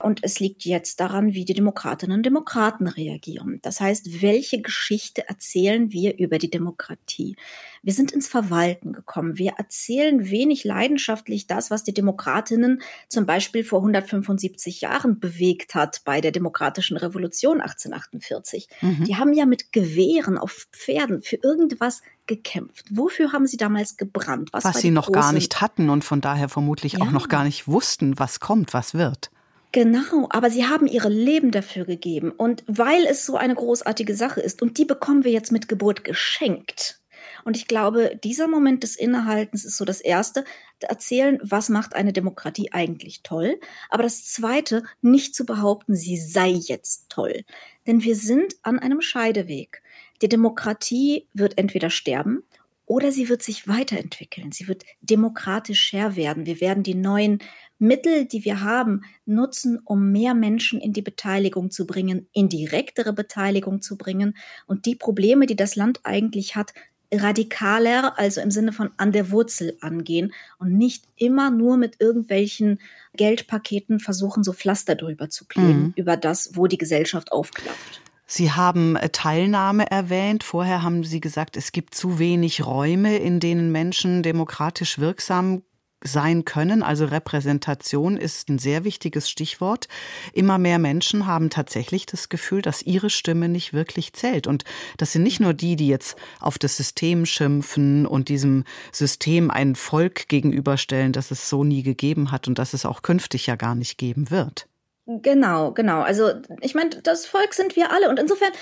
Und 0.00 0.20
es 0.22 0.38
liegt 0.38 0.64
jetzt 0.64 1.00
daran, 1.00 1.34
wie 1.34 1.44
die 1.44 1.54
Demokratinnen 1.54 2.18
und 2.18 2.22
Demokraten 2.24 2.86
reagieren. 2.86 3.58
Das 3.62 3.80
heißt, 3.80 4.22
welche 4.22 4.62
Geschichte 4.62 5.28
erzählen 5.28 5.90
wir 5.90 6.18
über 6.18 6.38
die 6.38 6.50
Demokratie? 6.50 7.36
Wir 7.82 7.92
sind 7.92 8.12
ins 8.12 8.28
Verwalten 8.28 8.92
gekommen. 8.92 9.38
Wir 9.38 9.54
erzählen 9.58 10.30
wenig 10.30 10.62
leidenschaftlich 10.64 11.48
das, 11.48 11.70
was 11.70 11.82
die 11.82 11.94
Demokratinnen 11.94 12.80
zum 13.08 13.26
Beispiel 13.26 13.64
vor 13.64 13.80
175 13.80 14.82
Jahren 14.82 15.18
bewegt 15.18 15.74
hat 15.74 16.02
bei 16.04 16.20
der 16.20 16.30
demokratischen 16.30 16.96
Revolution 16.96 17.60
1848. 17.60 18.68
Mhm. 18.80 19.04
Die 19.04 19.16
haben 19.16 19.32
ja 19.32 19.46
mit 19.46 19.72
Gewehren 19.72 20.38
auf 20.38 20.68
Pferden 20.72 21.22
für 21.22 21.38
irgendwas 21.42 22.02
gekämpft? 22.28 22.86
Wofür 22.90 23.32
haben 23.32 23.48
Sie 23.48 23.56
damals 23.56 23.96
gebrannt? 23.96 24.50
Was, 24.52 24.64
was 24.64 24.80
Sie 24.80 24.90
noch 24.92 25.10
gar 25.10 25.32
nicht 25.32 25.60
hatten 25.60 25.90
und 25.90 26.04
von 26.04 26.20
daher 26.20 26.48
vermutlich 26.48 26.94
ja. 26.94 27.00
auch 27.00 27.10
noch 27.10 27.28
gar 27.28 27.42
nicht 27.42 27.66
wussten, 27.66 28.18
was 28.18 28.38
kommt, 28.38 28.74
was 28.74 28.94
wird. 28.94 29.30
Genau, 29.72 30.28
aber 30.30 30.50
sie 30.50 30.66
haben 30.66 30.86
ihre 30.86 31.10
Leben 31.10 31.50
dafür 31.50 31.84
gegeben. 31.84 32.30
Und 32.30 32.64
weil 32.66 33.04
es 33.04 33.26
so 33.26 33.36
eine 33.36 33.54
großartige 33.54 34.14
Sache 34.14 34.40
ist, 34.40 34.62
und 34.62 34.78
die 34.78 34.86
bekommen 34.86 35.24
wir 35.24 35.32
jetzt 35.32 35.52
mit 35.52 35.68
Geburt 35.68 36.04
geschenkt. 36.04 37.00
Und 37.44 37.56
ich 37.56 37.68
glaube, 37.68 38.18
dieser 38.24 38.48
Moment 38.48 38.82
des 38.82 38.96
Innehaltens 38.96 39.64
ist 39.64 39.76
so 39.76 39.84
das 39.84 40.00
Erste, 40.00 40.44
erzählen, 40.80 41.38
was 41.42 41.68
macht 41.68 41.94
eine 41.94 42.12
Demokratie 42.12 42.72
eigentlich 42.72 43.22
toll. 43.22 43.60
Aber 43.90 44.02
das 44.02 44.24
Zweite, 44.24 44.84
nicht 45.02 45.34
zu 45.34 45.44
behaupten, 45.44 45.94
sie 45.94 46.16
sei 46.16 46.48
jetzt 46.48 47.06
toll. 47.08 47.44
Denn 47.86 48.02
wir 48.02 48.16
sind 48.16 48.54
an 48.62 48.78
einem 48.78 49.00
Scheideweg. 49.00 49.82
Die 50.22 50.28
Demokratie 50.28 51.26
wird 51.32 51.58
entweder 51.58 51.90
sterben 51.90 52.42
oder 52.88 53.12
sie 53.12 53.28
wird 53.28 53.42
sich 53.42 53.68
weiterentwickeln. 53.68 54.50
Sie 54.50 54.66
wird 54.66 54.84
demokratischer 55.02 56.16
werden. 56.16 56.46
Wir 56.46 56.60
werden 56.60 56.82
die 56.82 56.94
neuen 56.94 57.40
Mittel, 57.78 58.24
die 58.24 58.44
wir 58.46 58.62
haben, 58.62 59.02
nutzen, 59.26 59.78
um 59.84 60.10
mehr 60.10 60.34
Menschen 60.34 60.80
in 60.80 60.94
die 60.94 61.02
Beteiligung 61.02 61.70
zu 61.70 61.86
bringen, 61.86 62.28
indirektere 62.32 63.12
Beteiligung 63.12 63.82
zu 63.82 63.98
bringen 63.98 64.36
und 64.66 64.86
die 64.86 64.96
Probleme, 64.96 65.44
die 65.44 65.54
das 65.54 65.76
Land 65.76 66.00
eigentlich 66.04 66.56
hat, 66.56 66.72
radikaler, 67.12 68.18
also 68.18 68.40
im 68.40 68.50
Sinne 68.50 68.72
von 68.72 68.90
an 68.96 69.12
der 69.12 69.30
Wurzel 69.30 69.76
angehen 69.80 70.32
und 70.58 70.76
nicht 70.76 71.04
immer 71.16 71.50
nur 71.50 71.76
mit 71.76 72.00
irgendwelchen 72.00 72.80
Geldpaketen 73.14 74.00
versuchen, 74.00 74.44
so 74.44 74.52
Pflaster 74.52 74.94
drüber 74.94 75.28
zu 75.28 75.46
kleben, 75.46 75.82
mhm. 75.82 75.92
über 75.96 76.16
das, 76.16 76.50
wo 76.54 76.66
die 76.66 76.78
Gesellschaft 76.78 77.32
aufklafft. 77.32 78.02
Sie 78.30 78.52
haben 78.52 78.94
äh, 78.94 79.08
Teilnahme 79.08 79.90
erwähnt. 79.90 80.44
Vorher 80.44 80.82
haben 80.82 81.02
Sie 81.02 81.20
gesagt, 81.20 81.56
es 81.56 81.72
gibt 81.72 81.94
zu 81.94 82.18
wenig 82.18 82.64
Räume, 82.64 83.16
in 83.16 83.40
denen 83.40 83.72
Menschen 83.72 84.22
demokratisch 84.22 84.98
wirksam 84.98 85.62
sein 86.04 86.44
können. 86.44 86.82
Also 86.82 87.06
Repräsentation 87.06 88.18
ist 88.18 88.50
ein 88.50 88.58
sehr 88.58 88.84
wichtiges 88.84 89.30
Stichwort. 89.30 89.88
Immer 90.32 90.58
mehr 90.58 90.78
Menschen 90.78 91.26
haben 91.26 91.50
tatsächlich 91.50 92.04
das 92.06 92.28
Gefühl, 92.28 92.62
dass 92.62 92.82
ihre 92.82 93.10
Stimme 93.10 93.48
nicht 93.48 93.72
wirklich 93.72 94.12
zählt. 94.12 94.46
Und 94.46 94.64
das 94.98 95.12
sind 95.12 95.22
nicht 95.22 95.40
nur 95.40 95.54
die, 95.54 95.74
die 95.74 95.88
jetzt 95.88 96.16
auf 96.38 96.58
das 96.58 96.76
System 96.76 97.26
schimpfen 97.26 98.06
und 98.06 98.28
diesem 98.28 98.64
System 98.92 99.50
ein 99.50 99.74
Volk 99.74 100.28
gegenüberstellen, 100.28 101.12
das 101.12 101.30
es 101.30 101.48
so 101.48 101.64
nie 101.64 101.82
gegeben 101.82 102.30
hat 102.30 102.46
und 102.46 102.58
das 102.58 102.74
es 102.74 102.84
auch 102.84 103.00
künftig 103.02 103.46
ja 103.46 103.56
gar 103.56 103.74
nicht 103.74 103.96
geben 103.98 104.30
wird. 104.30 104.68
Genau, 105.10 105.72
genau. 105.72 106.02
Also 106.02 106.32
ich 106.60 106.74
meine, 106.74 106.90
das 106.90 107.24
Volk 107.24 107.54
sind 107.54 107.76
wir 107.76 107.90
alle. 107.92 108.10
Und 108.10 108.18
insofern, 108.18 108.52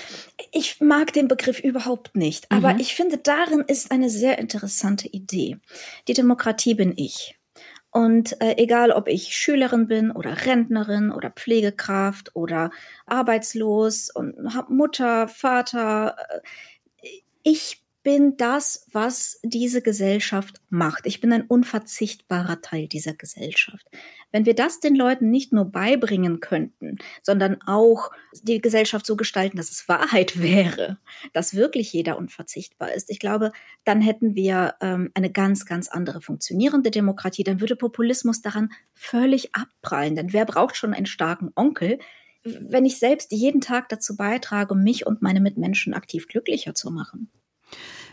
ich 0.53 0.79
mag 0.79 1.11
den 1.11 1.27
Begriff 1.27 1.59
überhaupt 1.59 2.15
nicht. 2.15 2.49
Aber 2.49 2.73
mhm. 2.73 2.79
ich 2.79 2.95
finde, 2.95 3.17
darin 3.17 3.65
ist 3.67 3.91
eine 3.91 4.09
sehr 4.09 4.39
interessante 4.39 5.09
Idee. 5.09 5.57
Die 6.07 6.13
Demokratie 6.13 6.73
bin 6.73 6.93
ich. 6.95 7.37
Und 7.91 8.39
äh, 8.41 8.55
egal, 8.57 8.91
ob 8.91 9.09
ich 9.09 9.35
Schülerin 9.35 9.87
bin 9.87 10.09
oder 10.09 10.45
Rentnerin 10.45 11.11
oder 11.11 11.31
Pflegekraft 11.31 12.33
oder 12.33 12.71
arbeitslos 13.05 14.09
und 14.09 14.55
hab 14.55 14.69
Mutter, 14.69 15.27
Vater, 15.27 16.15
äh, 17.01 17.09
ich 17.43 17.83
bin 18.07 18.37
das, 18.37 18.85
was 18.93 19.37
diese 19.43 19.81
Gesellschaft 19.81 20.61
macht. 20.69 21.05
Ich 21.05 21.19
bin 21.19 21.33
ein 21.33 21.41
unverzichtbarer 21.41 22.61
Teil 22.61 22.87
dieser 22.87 23.13
Gesellschaft. 23.13 23.85
Wenn 24.31 24.45
wir 24.45 24.55
das 24.55 24.79
den 24.79 24.95
Leuten 24.95 25.29
nicht 25.29 25.51
nur 25.51 25.65
beibringen 25.65 26.39
könnten, 26.39 26.99
sondern 27.21 27.61
auch 27.63 28.11
die 28.41 28.61
Gesellschaft 28.61 29.05
so 29.05 29.17
gestalten, 29.17 29.57
dass 29.57 29.71
es 29.71 29.89
Wahrheit 29.89 30.39
wäre, 30.41 30.99
dass 31.33 31.53
wirklich 31.53 31.91
jeder 31.91 32.17
unverzichtbar 32.17 32.93
ist, 32.93 33.09
ich 33.09 33.19
glaube, 33.19 33.51
dann 33.83 33.99
hätten 33.99 34.35
wir 34.35 34.75
ähm, 34.79 35.11
eine 35.13 35.29
ganz, 35.29 35.65
ganz 35.65 35.89
andere 35.89 36.21
funktionierende 36.21 36.91
Demokratie. 36.91 37.43
Dann 37.43 37.59
würde 37.59 37.75
Populismus 37.75 38.41
daran 38.41 38.69
völlig 38.93 39.53
abprallen. 39.53 40.15
Denn 40.15 40.31
wer 40.31 40.45
braucht 40.45 40.77
schon 40.77 40.93
einen 40.93 41.07
starken 41.07 41.51
Onkel, 41.55 41.99
wenn 42.45 42.85
ich 42.85 42.99
selbst 42.99 43.33
jeden 43.33 43.59
Tag 43.59 43.89
dazu 43.89 44.15
beitrage, 44.15 44.75
mich 44.75 45.05
und 45.05 45.21
meine 45.21 45.41
Mitmenschen 45.41 45.93
aktiv 45.93 46.29
glücklicher 46.29 46.73
zu 46.73 46.89
machen? 46.89 47.29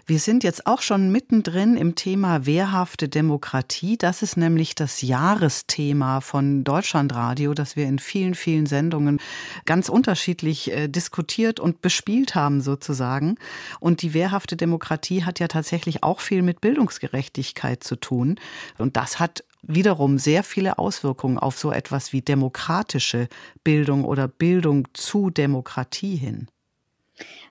Wir 0.06 0.18
sind 0.18 0.44
jetzt 0.44 0.66
auch 0.66 0.82
schon 0.82 1.10
mittendrin 1.10 1.78
im 1.78 1.94
Thema 1.94 2.44
wehrhafte 2.44 3.08
Demokratie. 3.08 3.96
Das 3.96 4.20
ist 4.20 4.36
nämlich 4.36 4.74
das 4.74 5.00
Jahresthema 5.00 6.20
von 6.20 6.62
Deutschlandradio, 6.62 7.54
das 7.54 7.74
wir 7.74 7.86
in 7.86 7.98
vielen, 7.98 8.34
vielen 8.34 8.66
Sendungen 8.66 9.18
ganz 9.64 9.88
unterschiedlich 9.88 10.70
äh, 10.70 10.88
diskutiert 10.88 11.58
und 11.58 11.80
bespielt 11.80 12.34
haben 12.34 12.60
sozusagen. 12.60 13.36
Und 13.80 14.02
die 14.02 14.12
wehrhafte 14.12 14.58
Demokratie 14.58 15.24
hat 15.24 15.40
ja 15.40 15.48
tatsächlich 15.48 16.02
auch 16.02 16.20
viel 16.20 16.42
mit 16.42 16.60
Bildungsgerechtigkeit 16.60 17.82
zu 17.82 17.96
tun. 17.96 18.36
Und 18.76 18.98
das 18.98 19.20
hat 19.20 19.42
wiederum 19.62 20.18
sehr 20.18 20.42
viele 20.44 20.78
Auswirkungen 20.78 21.38
auf 21.38 21.58
so 21.58 21.72
etwas 21.72 22.12
wie 22.12 22.20
demokratische 22.20 23.28
Bildung 23.62 24.04
oder 24.04 24.28
Bildung 24.28 24.86
zu 24.92 25.30
Demokratie 25.30 26.16
hin. 26.16 26.48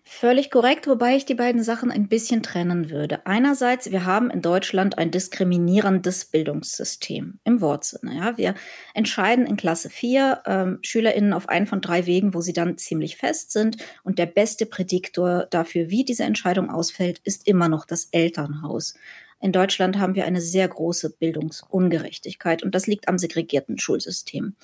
Völlig 0.05 0.51
korrekt, 0.51 0.88
wobei 0.88 1.15
ich 1.15 1.25
die 1.25 1.34
beiden 1.34 1.63
Sachen 1.63 1.89
ein 1.89 2.10
bisschen 2.10 2.43
trennen 2.43 2.89
würde. 2.89 3.25
Einerseits, 3.25 3.89
wir 3.91 4.05
haben 4.05 4.29
in 4.29 4.41
Deutschland 4.41 4.98
ein 4.98 5.12
diskriminierendes 5.12 6.25
Bildungssystem 6.25 7.39
im 7.46 7.62
Wortsinne. 7.62 8.15
Ja, 8.15 8.38
wir 8.38 8.55
entscheiden 8.93 9.46
in 9.46 9.55
Klasse 9.55 9.89
4 9.89 10.43
ähm, 10.46 10.79
SchülerInnen 10.82 11.32
auf 11.32 11.48
einen 11.48 11.67
von 11.67 11.79
drei 11.79 12.05
Wegen, 12.05 12.34
wo 12.34 12.41
sie 12.41 12.53
dann 12.53 12.77
ziemlich 12.77 13.15
fest 13.15 13.51
sind. 13.51 13.77
Und 14.03 14.20
der 14.20 14.25
beste 14.25 14.65
Prädiktor 14.65 15.48
dafür, 15.50 15.89
wie 15.89 16.03
diese 16.03 16.24
Entscheidung 16.24 16.70
ausfällt, 16.70 17.20
ist 17.24 17.48
immer 17.48 17.70
noch 17.70 17.86
das 17.86 18.10
Elternhaus. 18.12 18.96
In 19.39 19.51
Deutschland 19.51 19.98
haben 20.00 20.15
wir 20.15 20.25
eine 20.25 20.41
sehr 20.41 20.67
große 20.67 21.17
Bildungsungerechtigkeit 21.17 22.63
und 22.63 22.75
das 22.75 22.88
liegt 22.88 23.08
am 23.08 23.17
segregierten 23.17 23.77
Schulsystem. 23.77 24.55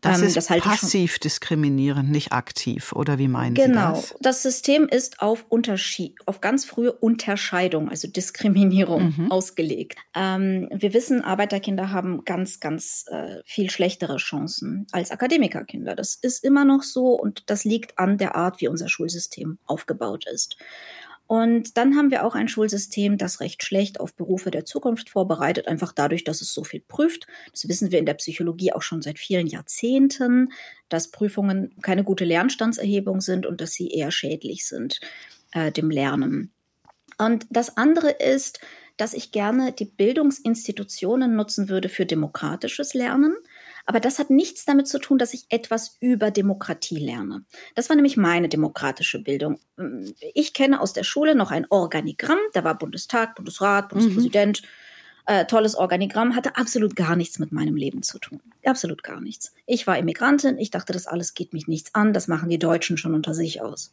Das 0.00 0.20
ähm, 0.20 0.26
ist 0.26 0.36
das 0.36 0.46
passiv 0.46 1.18
diskriminierend, 1.18 2.10
nicht 2.10 2.32
aktiv, 2.32 2.92
oder 2.92 3.18
wie 3.18 3.28
meinen 3.28 3.54
genau. 3.54 3.94
Sie 3.94 4.00
das? 4.00 4.08
Genau. 4.08 4.20
Das 4.22 4.42
System 4.42 4.88
ist 4.88 5.20
auf 5.20 5.46
Unterschied, 5.48 6.16
auf 6.26 6.40
ganz 6.40 6.64
frühe 6.64 6.92
Unterscheidung, 6.92 7.88
also 7.88 8.08
Diskriminierung 8.08 9.14
mhm. 9.16 9.30
ausgelegt. 9.30 9.98
Ähm, 10.14 10.68
wir 10.72 10.94
wissen, 10.94 11.22
Arbeiterkinder 11.22 11.90
haben 11.90 12.24
ganz, 12.24 12.60
ganz 12.60 13.04
äh, 13.08 13.38
viel 13.44 13.70
schlechtere 13.70 14.16
Chancen 14.16 14.86
als 14.92 15.10
Akademikerkinder. 15.10 15.94
Das 15.94 16.14
ist 16.14 16.44
immer 16.44 16.64
noch 16.64 16.82
so 16.82 17.14
und 17.14 17.44
das 17.46 17.64
liegt 17.64 17.98
an 17.98 18.18
der 18.18 18.36
Art, 18.36 18.60
wie 18.60 18.68
unser 18.68 18.88
Schulsystem 18.88 19.58
aufgebaut 19.66 20.26
ist. 20.32 20.56
Und 21.28 21.76
dann 21.76 21.94
haben 21.94 22.10
wir 22.10 22.24
auch 22.24 22.34
ein 22.34 22.48
Schulsystem, 22.48 23.18
das 23.18 23.40
recht 23.40 23.62
schlecht 23.62 24.00
auf 24.00 24.14
Berufe 24.14 24.50
der 24.50 24.64
Zukunft 24.64 25.10
vorbereitet, 25.10 25.68
einfach 25.68 25.92
dadurch, 25.92 26.24
dass 26.24 26.40
es 26.40 26.54
so 26.54 26.64
viel 26.64 26.80
prüft. 26.80 27.26
Das 27.52 27.68
wissen 27.68 27.92
wir 27.92 27.98
in 27.98 28.06
der 28.06 28.14
Psychologie 28.14 28.72
auch 28.72 28.80
schon 28.80 29.02
seit 29.02 29.18
vielen 29.18 29.46
Jahrzehnten, 29.46 30.52
dass 30.88 31.10
Prüfungen 31.10 31.74
keine 31.82 32.02
gute 32.02 32.24
Lernstandserhebung 32.24 33.20
sind 33.20 33.44
und 33.44 33.60
dass 33.60 33.74
sie 33.74 33.88
eher 33.88 34.10
schädlich 34.10 34.66
sind 34.66 35.00
äh, 35.52 35.70
dem 35.70 35.90
Lernen. 35.90 36.50
Und 37.18 37.46
das 37.50 37.76
andere 37.76 38.10
ist, 38.10 38.60
dass 38.96 39.12
ich 39.12 39.30
gerne 39.30 39.72
die 39.72 39.84
Bildungsinstitutionen 39.84 41.36
nutzen 41.36 41.68
würde 41.68 41.90
für 41.90 42.06
demokratisches 42.06 42.94
Lernen. 42.94 43.36
Aber 43.88 44.00
das 44.00 44.18
hat 44.18 44.28
nichts 44.28 44.66
damit 44.66 44.86
zu 44.86 44.98
tun, 44.98 45.16
dass 45.16 45.32
ich 45.32 45.46
etwas 45.48 45.96
über 46.00 46.30
Demokratie 46.30 46.98
lerne. 46.98 47.46
Das 47.74 47.88
war 47.88 47.96
nämlich 47.96 48.18
meine 48.18 48.50
demokratische 48.50 49.18
Bildung. 49.18 49.60
Ich 50.34 50.52
kenne 50.52 50.82
aus 50.82 50.92
der 50.92 51.04
Schule 51.04 51.34
noch 51.34 51.50
ein 51.50 51.66
Organigramm. 51.70 52.38
Da 52.52 52.64
war 52.64 52.76
Bundestag, 52.76 53.34
Bundesrat, 53.34 53.88
Bundespräsident. 53.88 54.60
Mhm. 54.60 54.68
Äh, 55.24 55.46
tolles 55.46 55.74
Organigramm, 55.74 56.36
hatte 56.36 56.56
absolut 56.56 56.96
gar 56.96 57.16
nichts 57.16 57.38
mit 57.38 57.50
meinem 57.50 57.76
Leben 57.76 58.02
zu 58.02 58.18
tun. 58.18 58.42
Absolut 58.62 59.02
gar 59.02 59.22
nichts. 59.22 59.54
Ich 59.64 59.86
war 59.86 59.98
Immigrantin, 59.98 60.58
ich 60.58 60.70
dachte, 60.70 60.92
das 60.92 61.06
alles 61.06 61.32
geht 61.32 61.54
mich 61.54 61.66
nichts 61.66 61.94
an, 61.94 62.14
das 62.14 62.28
machen 62.28 62.48
die 62.48 62.58
Deutschen 62.58 62.96
schon 62.96 63.14
unter 63.14 63.32
sich 63.34 63.60
aus. 63.60 63.92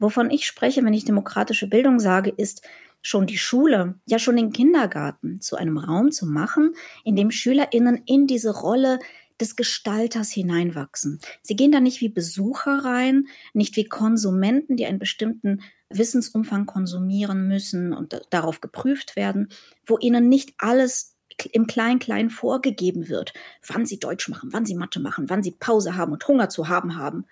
Wovon 0.00 0.30
ich 0.30 0.46
spreche, 0.46 0.84
wenn 0.84 0.94
ich 0.94 1.04
demokratische 1.04 1.68
Bildung 1.68 1.98
sage, 2.00 2.30
ist, 2.30 2.62
schon 3.02 3.26
die 3.26 3.38
Schule, 3.38 3.94
ja 4.06 4.18
schon 4.18 4.36
den 4.36 4.52
Kindergarten 4.52 5.40
zu 5.40 5.56
einem 5.56 5.78
Raum 5.78 6.10
zu 6.10 6.26
machen, 6.26 6.74
in 7.04 7.16
dem 7.16 7.30
SchülerInnen 7.30 8.02
in 8.06 8.26
diese 8.26 8.50
Rolle 8.50 8.98
des 9.40 9.56
Gestalters 9.56 10.30
hineinwachsen. 10.30 11.20
Sie 11.42 11.56
gehen 11.56 11.72
da 11.72 11.80
nicht 11.80 12.00
wie 12.00 12.08
Besucher 12.08 12.84
rein, 12.84 13.28
nicht 13.54 13.76
wie 13.76 13.84
Konsumenten, 13.84 14.76
die 14.76 14.86
einen 14.86 14.98
bestimmten 14.98 15.62
Wissensumfang 15.90 16.66
konsumieren 16.66 17.46
müssen 17.48 17.92
und 17.92 18.20
darauf 18.30 18.60
geprüft 18.60 19.16
werden, 19.16 19.48
wo 19.86 19.96
ihnen 19.98 20.28
nicht 20.28 20.54
alles 20.58 21.14
im 21.52 21.68
Klein-Klein 21.68 22.30
vorgegeben 22.30 23.08
wird, 23.08 23.32
wann 23.66 23.86
sie 23.86 24.00
Deutsch 24.00 24.28
machen, 24.28 24.52
wann 24.52 24.66
sie 24.66 24.74
Mathe 24.74 24.98
machen, 24.98 25.30
wann 25.30 25.42
sie 25.42 25.52
Pause 25.52 25.96
haben 25.96 26.12
und 26.12 26.26
Hunger 26.26 26.48
zu 26.48 26.68
haben 26.68 26.96
haben, 26.96 27.26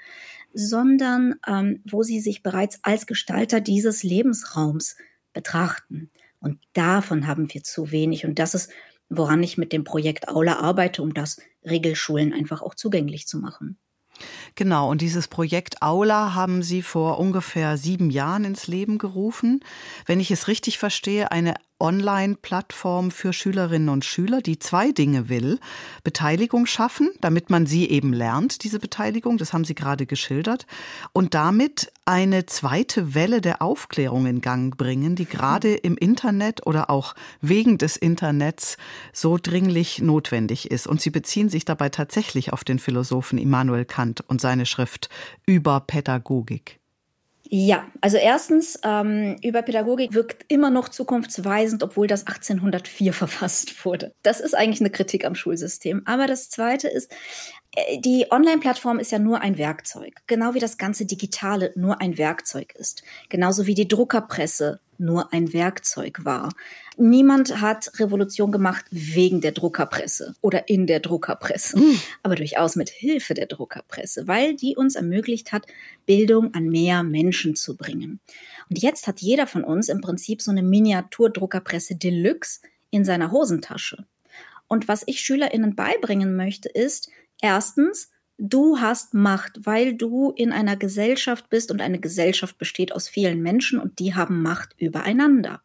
sondern 0.54 1.34
ähm, 1.46 1.82
wo 1.84 2.04
sie 2.04 2.20
sich 2.20 2.44
bereits 2.44 2.78
als 2.82 3.06
Gestalter 3.06 3.60
dieses 3.60 4.04
Lebensraums 4.04 4.96
betrachten. 5.36 6.10
Und 6.40 6.58
davon 6.72 7.26
haben 7.26 7.52
wir 7.52 7.62
zu 7.62 7.92
wenig. 7.92 8.24
Und 8.24 8.38
das 8.38 8.54
ist, 8.54 8.72
woran 9.10 9.42
ich 9.42 9.58
mit 9.58 9.72
dem 9.72 9.84
Projekt 9.84 10.28
Aula 10.28 10.60
arbeite, 10.60 11.02
um 11.02 11.12
das 11.14 11.40
Regelschulen 11.64 12.32
einfach 12.32 12.62
auch 12.62 12.74
zugänglich 12.74 13.28
zu 13.28 13.38
machen. 13.38 13.78
Genau, 14.54 14.90
und 14.90 15.02
dieses 15.02 15.28
Projekt 15.28 15.82
Aula 15.82 16.34
haben 16.34 16.62
Sie 16.62 16.80
vor 16.80 17.18
ungefähr 17.18 17.76
sieben 17.76 18.08
Jahren 18.08 18.44
ins 18.44 18.66
Leben 18.66 18.96
gerufen. 18.96 19.60
Wenn 20.06 20.20
ich 20.20 20.30
es 20.30 20.48
richtig 20.48 20.78
verstehe, 20.78 21.30
eine 21.30 21.56
Online-Plattform 21.78 23.10
für 23.10 23.32
Schülerinnen 23.32 23.88
und 23.88 24.04
Schüler, 24.04 24.40
die 24.40 24.58
zwei 24.58 24.92
Dinge 24.92 25.28
will. 25.28 25.58
Beteiligung 26.04 26.66
schaffen, 26.66 27.10
damit 27.20 27.50
man 27.50 27.66
sie 27.66 27.88
eben 27.90 28.12
lernt, 28.12 28.64
diese 28.64 28.78
Beteiligung, 28.78 29.38
das 29.38 29.52
haben 29.52 29.64
Sie 29.64 29.74
gerade 29.74 30.06
geschildert, 30.06 30.66
und 31.12 31.34
damit 31.34 31.92
eine 32.04 32.46
zweite 32.46 33.14
Welle 33.14 33.40
der 33.40 33.62
Aufklärung 33.62 34.26
in 34.26 34.40
Gang 34.40 34.76
bringen, 34.76 35.16
die 35.16 35.26
gerade 35.26 35.74
im 35.74 35.96
Internet 35.96 36.66
oder 36.66 36.88
auch 36.88 37.14
wegen 37.40 37.78
des 37.78 37.96
Internets 37.96 38.76
so 39.12 39.38
dringlich 39.40 40.00
notwendig 40.00 40.70
ist. 40.70 40.86
Und 40.86 41.00
Sie 41.00 41.10
beziehen 41.10 41.48
sich 41.48 41.64
dabei 41.64 41.88
tatsächlich 41.88 42.52
auf 42.52 42.64
den 42.64 42.78
Philosophen 42.78 43.38
Immanuel 43.38 43.84
Kant 43.84 44.22
und 44.26 44.40
seine 44.40 44.66
Schrift 44.66 45.08
über 45.46 45.80
Pädagogik. 45.80 46.80
Ja, 47.48 47.86
also 48.00 48.16
erstens, 48.16 48.78
ähm, 48.82 49.36
über 49.42 49.62
Pädagogik 49.62 50.14
wirkt 50.14 50.44
immer 50.48 50.70
noch 50.70 50.88
zukunftsweisend, 50.88 51.82
obwohl 51.84 52.08
das 52.08 52.26
1804 52.26 53.12
verfasst 53.12 53.84
wurde. 53.84 54.12
Das 54.22 54.40
ist 54.40 54.54
eigentlich 54.54 54.80
eine 54.80 54.90
Kritik 54.90 55.24
am 55.24 55.36
Schulsystem. 55.36 56.02
Aber 56.06 56.26
das 56.26 56.50
Zweite 56.50 56.88
ist, 56.88 57.12
äh, 57.76 57.98
die 58.00 58.26
Online-Plattform 58.30 58.98
ist 58.98 59.12
ja 59.12 59.20
nur 59.20 59.42
ein 59.42 59.58
Werkzeug, 59.58 60.14
genau 60.26 60.54
wie 60.54 60.58
das 60.58 60.76
ganze 60.76 61.06
Digitale 61.06 61.72
nur 61.76 62.00
ein 62.00 62.18
Werkzeug 62.18 62.74
ist, 62.74 63.04
genauso 63.28 63.66
wie 63.66 63.74
die 63.74 63.88
Druckerpresse 63.88 64.80
nur 64.98 65.32
ein 65.32 65.52
Werkzeug 65.52 66.24
war. 66.24 66.52
Niemand 66.96 67.60
hat 67.60 67.90
Revolution 67.98 68.52
gemacht 68.52 68.84
wegen 68.90 69.40
der 69.40 69.52
Druckerpresse 69.52 70.34
oder 70.40 70.68
in 70.68 70.86
der 70.86 71.00
Druckerpresse, 71.00 71.78
mhm. 71.78 72.00
aber 72.22 72.36
durchaus 72.36 72.76
mit 72.76 72.90
Hilfe 72.90 73.34
der 73.34 73.46
Druckerpresse, 73.46 74.26
weil 74.26 74.54
die 74.54 74.76
uns 74.76 74.94
ermöglicht 74.94 75.52
hat, 75.52 75.66
Bildung 76.06 76.54
an 76.54 76.68
mehr 76.68 77.02
Menschen 77.02 77.54
zu 77.54 77.76
bringen. 77.76 78.20
Und 78.70 78.82
jetzt 78.82 79.06
hat 79.06 79.20
jeder 79.20 79.46
von 79.46 79.64
uns 79.64 79.88
im 79.88 80.00
Prinzip 80.00 80.42
so 80.42 80.50
eine 80.50 80.62
Miniaturdruckerpresse 80.62 81.96
Deluxe 81.96 82.60
in 82.90 83.04
seiner 83.04 83.30
Hosentasche. 83.30 84.06
Und 84.68 84.88
was 84.88 85.04
ich 85.06 85.20
SchülerInnen 85.20 85.76
beibringen 85.76 86.34
möchte, 86.34 86.68
ist, 86.68 87.10
Erstens, 87.40 88.10
du 88.38 88.78
hast 88.78 89.14
Macht, 89.14 89.64
weil 89.64 89.94
du 89.94 90.30
in 90.30 90.52
einer 90.52 90.76
Gesellschaft 90.76 91.48
bist 91.48 91.70
und 91.70 91.80
eine 91.80 91.98
Gesellschaft 91.98 92.58
besteht 92.58 92.92
aus 92.92 93.08
vielen 93.08 93.42
Menschen 93.42 93.78
und 93.78 93.98
die 93.98 94.14
haben 94.14 94.42
Macht 94.42 94.74
übereinander. 94.78 95.62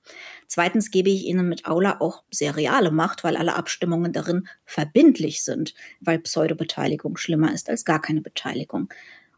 Zweitens 0.47 0.91
gebe 0.91 1.09
ich 1.09 1.25
ihnen 1.25 1.49
mit 1.49 1.65
Aula 1.65 1.99
auch 1.99 2.23
sehr 2.31 2.55
reale 2.55 2.91
Macht, 2.91 3.23
weil 3.23 3.37
alle 3.37 3.55
Abstimmungen 3.55 4.13
darin 4.13 4.47
verbindlich 4.65 5.43
sind, 5.43 5.73
weil 5.99 6.19
Pseudobeteiligung 6.19 7.17
schlimmer 7.17 7.53
ist 7.53 7.69
als 7.69 7.85
gar 7.85 8.01
keine 8.01 8.21
Beteiligung. 8.21 8.89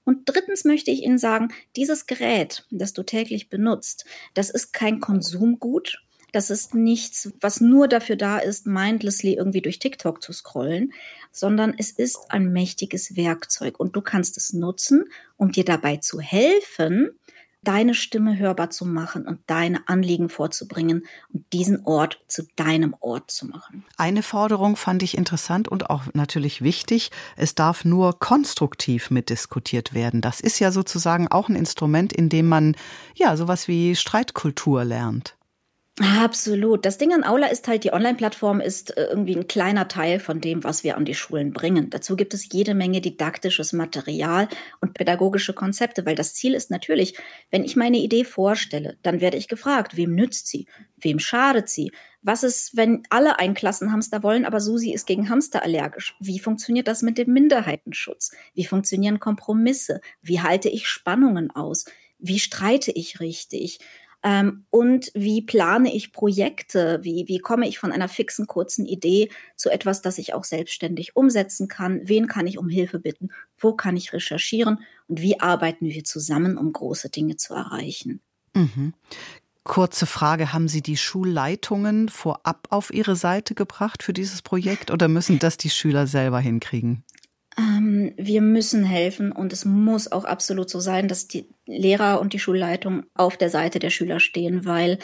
Und 0.05 0.23
drittens 0.25 0.65
möchte 0.65 0.91
ich 0.91 1.03
Ihnen 1.03 1.17
sagen, 1.17 1.53
dieses 1.75 2.07
Gerät, 2.07 2.65
das 2.71 2.93
du 2.93 3.03
täglich 3.03 3.49
benutzt, 3.49 4.05
das 4.33 4.49
ist 4.49 4.73
kein 4.73 4.99
Konsumgut, 4.99 6.03
das 6.33 6.49
ist 6.49 6.73
nichts, 6.73 7.31
was 7.39 7.61
nur 7.61 7.87
dafür 7.87 8.15
da 8.15 8.39
ist, 8.39 8.67
mindlessly 8.67 9.35
irgendwie 9.35 9.61
durch 9.61 9.79
TikTok 9.79 10.21
zu 10.21 10.33
scrollen, 10.33 10.91
sondern 11.31 11.73
es 11.77 11.91
ist 11.91 12.25
ein 12.29 12.51
mächtiges 12.51 13.15
Werkzeug 13.15 13.79
und 13.79 13.95
du 13.95 14.01
kannst 14.01 14.35
es 14.35 14.51
nutzen, 14.51 15.05
um 15.37 15.51
dir 15.51 15.63
dabei 15.63 15.97
zu 15.97 16.19
helfen, 16.19 17.11
deine 17.63 17.93
Stimme 17.93 18.37
hörbar 18.37 18.71
zu 18.71 18.85
machen 18.85 19.25
und 19.25 19.39
deine 19.47 19.87
Anliegen 19.87 20.27
vorzubringen 20.27 21.05
und 21.31 21.45
diesen 21.53 21.85
Ort 21.85 22.19
zu 22.27 22.43
deinem 22.55 22.95
Ort 22.99 23.31
zu 23.31 23.45
machen. 23.45 23.85
Eine 23.95 24.23
Forderung 24.23 24.75
fand 24.75 25.03
ich 25.03 25.17
interessant 25.17 25.67
und 25.67 25.89
auch 25.89 26.03
natürlich 26.13 26.61
wichtig. 26.61 27.11
Es 27.37 27.55
darf 27.55 27.85
nur 27.85 28.19
konstruktiv 28.19 29.11
mitdiskutiert 29.11 29.93
werden. 29.93 30.19
Das 30.19 30.41
ist 30.41 30.59
ja 30.59 30.71
sozusagen 30.71 31.29
auch 31.29 31.47
ein 31.47 31.55
Instrument, 31.55 32.11
in 32.11 32.27
dem 32.27 32.47
man 32.47 32.75
ja 33.15 33.37
sowas 33.37 33.67
wie 33.67 33.95
Streitkultur 33.95 34.83
lernt. 34.83 35.37
Absolut. 35.99 36.85
Das 36.85 36.97
Ding 36.97 37.13
an 37.13 37.23
Aula 37.23 37.47
ist 37.47 37.67
halt, 37.67 37.83
die 37.83 37.93
Online-Plattform 37.93 38.61
ist 38.61 38.97
äh, 38.97 39.03
irgendwie 39.11 39.35
ein 39.35 39.45
kleiner 39.45 39.87
Teil 39.87 40.19
von 40.19 40.41
dem, 40.41 40.63
was 40.63 40.83
wir 40.83 40.97
an 40.97 41.05
die 41.05 41.13
Schulen 41.13 41.53
bringen. 41.53 41.91
Dazu 41.91 42.15
gibt 42.15 42.33
es 42.33 42.51
jede 42.51 42.73
Menge 42.73 42.99
didaktisches 42.99 43.73
Material 43.73 44.47
und 44.81 44.95
pädagogische 44.95 45.53
Konzepte, 45.53 46.03
weil 46.07 46.15
das 46.15 46.33
Ziel 46.33 46.55
ist 46.55 46.71
natürlich, 46.71 47.15
wenn 47.51 47.63
ich 47.63 47.75
meine 47.75 47.97
Idee 47.99 48.23
vorstelle, 48.23 48.97
dann 49.03 49.21
werde 49.21 49.37
ich 49.37 49.47
gefragt, 49.47 49.95
wem 49.95 50.15
nützt 50.15 50.47
sie? 50.47 50.65
Wem 50.97 51.19
schadet 51.19 51.69
sie? 51.69 51.91
Was 52.23 52.41
ist, 52.41 52.75
wenn 52.75 53.03
alle 53.11 53.37
einen 53.37 53.53
Klassenhamster 53.53 54.23
wollen, 54.23 54.45
aber 54.45 54.61
Susi 54.61 54.93
ist 54.93 55.05
gegen 55.05 55.29
Hamster 55.29 55.61
allergisch? 55.61 56.15
Wie 56.19 56.39
funktioniert 56.39 56.87
das 56.87 57.03
mit 57.03 57.19
dem 57.19 57.31
Minderheitenschutz? 57.31 58.31
Wie 58.55 58.65
funktionieren 58.65 59.19
Kompromisse? 59.19 60.01
Wie 60.23 60.41
halte 60.41 60.69
ich 60.69 60.87
Spannungen 60.87 61.51
aus? 61.51 61.85
Wie 62.17 62.39
streite 62.39 62.91
ich 62.91 63.19
richtig? 63.19 63.79
Ähm, 64.23 64.65
und 64.69 65.11
wie 65.13 65.41
plane 65.41 65.93
ich 65.93 66.13
Projekte? 66.13 66.99
Wie, 67.03 67.25
wie 67.27 67.39
komme 67.39 67.67
ich 67.67 67.77
von 67.77 67.91
einer 67.91 68.07
fixen, 68.07 68.47
kurzen 68.47 68.85
Idee 68.85 69.29
zu 69.57 69.69
etwas, 69.69 70.01
das 70.01 70.17
ich 70.17 70.33
auch 70.33 70.45
selbstständig 70.45 71.15
umsetzen 71.15 71.67
kann? 71.67 72.01
Wen 72.03 72.27
kann 72.27 72.47
ich 72.47 72.57
um 72.57 72.69
Hilfe 72.69 72.99
bitten? 72.99 73.29
Wo 73.57 73.73
kann 73.73 73.97
ich 73.97 74.13
recherchieren? 74.13 74.79
Und 75.07 75.21
wie 75.21 75.41
arbeiten 75.41 75.87
wir 75.87 76.05
zusammen, 76.05 76.57
um 76.57 76.71
große 76.71 77.09
Dinge 77.09 77.35
zu 77.35 77.53
erreichen? 77.53 78.21
Mhm. 78.53 78.93
Kurze 79.63 80.05
Frage, 80.05 80.51
haben 80.51 80.67
Sie 80.67 80.81
die 80.81 80.97
Schulleitungen 80.97 82.09
vorab 82.09 82.67
auf 82.69 82.93
Ihre 82.93 83.15
Seite 83.15 83.55
gebracht 83.55 84.03
für 84.03 84.13
dieses 84.13 84.41
Projekt 84.41 84.91
oder 84.91 85.07
müssen 85.07 85.39
das 85.39 85.57
die 85.57 85.69
Schüler 85.69 86.05
selber 86.07 86.39
hinkriegen? 86.39 87.03
Ähm, 87.57 88.13
wir 88.17 88.41
müssen 88.41 88.83
helfen 88.83 89.31
und 89.31 89.53
es 89.53 89.65
muss 89.65 90.11
auch 90.11 90.25
absolut 90.25 90.69
so 90.69 90.79
sein, 90.79 91.07
dass 91.07 91.27
die 91.27 91.49
Lehrer 91.65 92.19
und 92.19 92.33
die 92.33 92.39
Schulleitung 92.39 93.05
auf 93.13 93.37
der 93.37 93.49
Seite 93.49 93.79
der 93.79 93.89
Schüler 93.89 94.19
stehen, 94.19 94.65
weil 94.65 94.97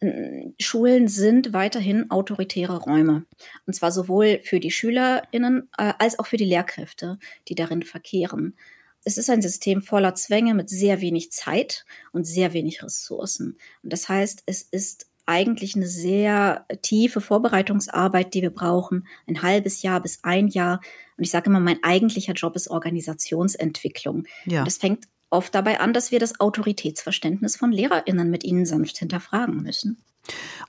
äh, 0.00 0.50
Schulen 0.60 1.08
sind 1.08 1.52
weiterhin 1.52 2.10
autoritäre 2.10 2.76
Räume. 2.78 3.24
Und 3.66 3.74
zwar 3.74 3.90
sowohl 3.90 4.40
für 4.42 4.60
die 4.60 4.70
SchülerInnen 4.70 5.70
äh, 5.78 5.94
als 5.98 6.18
auch 6.18 6.26
für 6.26 6.36
die 6.36 6.44
Lehrkräfte, 6.44 7.18
die 7.48 7.54
darin 7.54 7.82
verkehren. 7.82 8.56
Es 9.04 9.18
ist 9.18 9.30
ein 9.30 9.42
System 9.42 9.82
voller 9.82 10.14
Zwänge 10.14 10.54
mit 10.54 10.70
sehr 10.70 11.00
wenig 11.00 11.30
Zeit 11.30 11.84
und 12.12 12.24
sehr 12.24 12.52
wenig 12.52 12.82
Ressourcen. 12.82 13.58
Und 13.82 13.92
das 13.92 14.08
heißt, 14.08 14.42
es 14.46 14.62
ist 14.62 15.06
eigentlich 15.26 15.76
eine 15.76 15.86
sehr 15.86 16.66
tiefe 16.82 17.20
Vorbereitungsarbeit, 17.20 18.34
die 18.34 18.42
wir 18.42 18.50
brauchen. 18.50 19.06
Ein 19.26 19.42
halbes 19.42 19.82
Jahr 19.82 20.00
bis 20.00 20.20
ein 20.22 20.48
Jahr. 20.48 20.80
Und 21.16 21.24
ich 21.24 21.30
sage 21.30 21.50
immer, 21.50 21.60
mein 21.60 21.82
eigentlicher 21.82 22.34
Job 22.34 22.56
ist 22.56 22.68
Organisationsentwicklung. 22.68 24.24
Ja. 24.44 24.60
Und 24.60 24.66
das 24.66 24.76
fängt 24.76 25.04
oft 25.30 25.54
dabei 25.54 25.80
an, 25.80 25.92
dass 25.92 26.10
wir 26.10 26.20
das 26.20 26.40
Autoritätsverständnis 26.40 27.56
von 27.56 27.72
LehrerInnen 27.72 28.30
mit 28.30 28.44
ihnen 28.44 28.66
sanft 28.66 28.98
hinterfragen 28.98 29.62
müssen. 29.62 30.02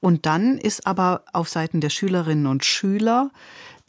Und 0.01 0.25
dann 0.25 0.57
ist 0.57 0.85
aber 0.85 1.23
auf 1.31 1.47
Seiten 1.47 1.79
der 1.81 1.89
Schülerinnen 1.89 2.47
und 2.47 2.65
Schüler 2.65 3.31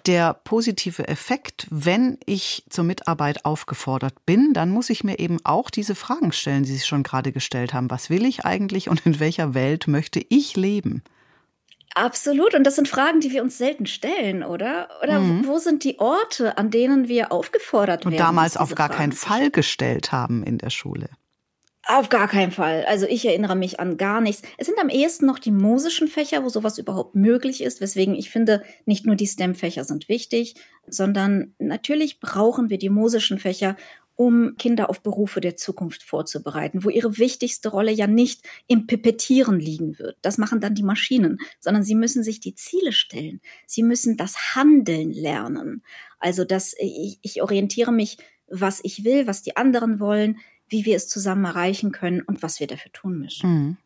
der 0.06 0.34
positive 0.34 1.08
Effekt, 1.08 1.66
wenn 1.70 2.18
ich 2.26 2.64
zur 2.68 2.84
Mitarbeit 2.84 3.44
aufgefordert 3.44 4.14
bin, 4.26 4.52
dann 4.52 4.70
muss 4.70 4.90
ich 4.90 5.04
mir 5.04 5.18
eben 5.18 5.38
auch 5.44 5.70
diese 5.70 5.94
Fragen 5.94 6.32
stellen, 6.32 6.62
die 6.62 6.72
Sie 6.72 6.86
schon 6.86 7.02
gerade 7.02 7.32
gestellt 7.32 7.74
haben. 7.74 7.90
Was 7.90 8.10
will 8.10 8.24
ich 8.24 8.44
eigentlich 8.44 8.88
und 8.88 9.04
in 9.06 9.20
welcher 9.20 9.54
Welt 9.54 9.88
möchte 9.88 10.24
ich 10.28 10.56
leben? 10.56 11.02
Absolut. 11.94 12.54
Und 12.54 12.64
das 12.64 12.76
sind 12.76 12.88
Fragen, 12.88 13.20
die 13.20 13.32
wir 13.32 13.42
uns 13.42 13.56
selten 13.56 13.86
stellen, 13.86 14.42
oder? 14.42 14.88
Oder 15.02 15.18
mhm. 15.18 15.46
wo 15.46 15.58
sind 15.58 15.82
die 15.82 15.98
Orte, 15.98 16.58
an 16.58 16.70
denen 16.70 17.08
wir 17.08 17.32
aufgefordert 17.32 18.04
werden? 18.04 18.14
Und 18.14 18.20
damals 18.20 18.56
auf 18.58 18.74
gar 18.74 18.88
Fragen 18.88 18.98
keinen 18.98 19.12
Fall 19.12 19.50
gestellt 19.50 20.12
haben 20.12 20.42
in 20.42 20.58
der 20.58 20.70
Schule. 20.70 21.08
Auf 21.88 22.08
gar 22.08 22.26
keinen 22.26 22.50
Fall. 22.50 22.84
Also 22.88 23.06
ich 23.06 23.24
erinnere 23.24 23.54
mich 23.54 23.78
an 23.78 23.96
gar 23.96 24.20
nichts. 24.20 24.42
Es 24.58 24.66
sind 24.66 24.78
am 24.80 24.88
ehesten 24.88 25.24
noch 25.24 25.38
die 25.38 25.52
musischen 25.52 26.08
Fächer, 26.08 26.42
wo 26.42 26.48
sowas 26.48 26.78
überhaupt 26.78 27.14
möglich 27.14 27.62
ist, 27.62 27.80
weswegen 27.80 28.16
ich 28.16 28.30
finde, 28.30 28.64
nicht 28.86 29.06
nur 29.06 29.14
die 29.14 29.28
STEM-Fächer 29.28 29.84
sind 29.84 30.08
wichtig, 30.08 30.56
sondern 30.88 31.54
natürlich 31.60 32.18
brauchen 32.18 32.70
wir 32.70 32.78
die 32.78 32.90
musischen 32.90 33.38
Fächer, 33.38 33.76
um 34.16 34.56
Kinder 34.58 34.90
auf 34.90 35.00
Berufe 35.00 35.40
der 35.40 35.56
Zukunft 35.56 36.02
vorzubereiten, 36.02 36.82
wo 36.82 36.88
ihre 36.88 37.18
wichtigste 37.18 37.68
Rolle 37.68 37.92
ja 37.92 38.08
nicht 38.08 38.42
im 38.66 38.88
Pipettieren 38.88 39.60
liegen 39.60 39.98
wird. 40.00 40.16
Das 40.22 40.38
machen 40.38 40.58
dann 40.58 40.74
die 40.74 40.82
Maschinen, 40.82 41.38
sondern 41.60 41.84
sie 41.84 41.94
müssen 41.94 42.24
sich 42.24 42.40
die 42.40 42.56
Ziele 42.56 42.90
stellen. 42.90 43.40
Sie 43.66 43.84
müssen 43.84 44.16
das 44.16 44.56
Handeln 44.56 45.12
lernen. 45.12 45.84
Also, 46.18 46.44
dass 46.44 46.74
ich, 46.80 47.20
ich 47.22 47.42
orientiere 47.42 47.92
mich, 47.92 48.16
was 48.48 48.80
ich 48.82 49.04
will, 49.04 49.28
was 49.28 49.42
die 49.42 49.56
anderen 49.56 50.00
wollen 50.00 50.38
wie 50.68 50.84
wir 50.84 50.96
es 50.96 51.08
zusammen 51.08 51.44
erreichen 51.44 51.92
können 51.92 52.22
und 52.22 52.42
was 52.42 52.60
wir 52.60 52.66
dafür 52.66 52.92
tun 52.92 53.18
müssen. 53.18 53.50
Mhm. 53.50 53.76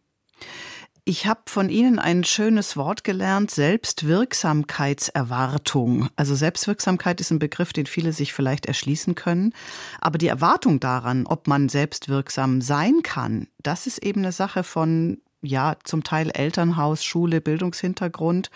Ich 1.04 1.26
habe 1.26 1.42
von 1.46 1.68
Ihnen 1.70 1.98
ein 1.98 2.22
schönes 2.24 2.76
Wort 2.76 3.04
gelernt, 3.04 3.50
Selbstwirksamkeitserwartung. 3.50 6.10
Also 6.14 6.34
Selbstwirksamkeit 6.34 7.20
ist 7.20 7.30
ein 7.30 7.38
Begriff, 7.38 7.72
den 7.72 7.86
viele 7.86 8.12
sich 8.12 8.34
vielleicht 8.34 8.66
erschließen 8.66 9.14
können. 9.14 9.54
Aber 10.00 10.18
die 10.18 10.28
Erwartung 10.28 10.78
daran, 10.78 11.26
ob 11.26 11.48
man 11.48 11.70
selbstwirksam 11.70 12.60
sein 12.60 13.02
kann, 13.02 13.48
das 13.62 13.86
ist 13.86 14.04
eben 14.04 14.20
eine 14.20 14.32
Sache 14.32 14.62
von 14.62 15.22
ja, 15.42 15.76
zum 15.84 16.04
Teil 16.04 16.30
Elternhaus, 16.30 17.02
Schule, 17.02 17.40
Bildungshintergrund, 17.40 18.50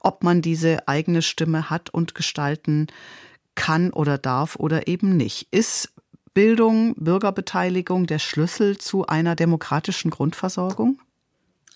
ob 0.00 0.22
man 0.22 0.42
diese 0.42 0.86
eigene 0.86 1.22
Stimme 1.22 1.70
hat 1.70 1.88
und 1.90 2.14
gestalten 2.14 2.88
kann 3.54 3.90
oder 3.90 4.18
darf 4.18 4.56
oder 4.56 4.86
eben 4.86 5.16
nicht. 5.16 5.48
Ist 5.50 5.94
Bildung, 6.36 6.94
Bürgerbeteiligung 6.98 8.06
der 8.06 8.18
Schlüssel 8.18 8.76
zu 8.76 9.06
einer 9.06 9.34
demokratischen 9.36 10.10
Grundversorgung? 10.10 11.00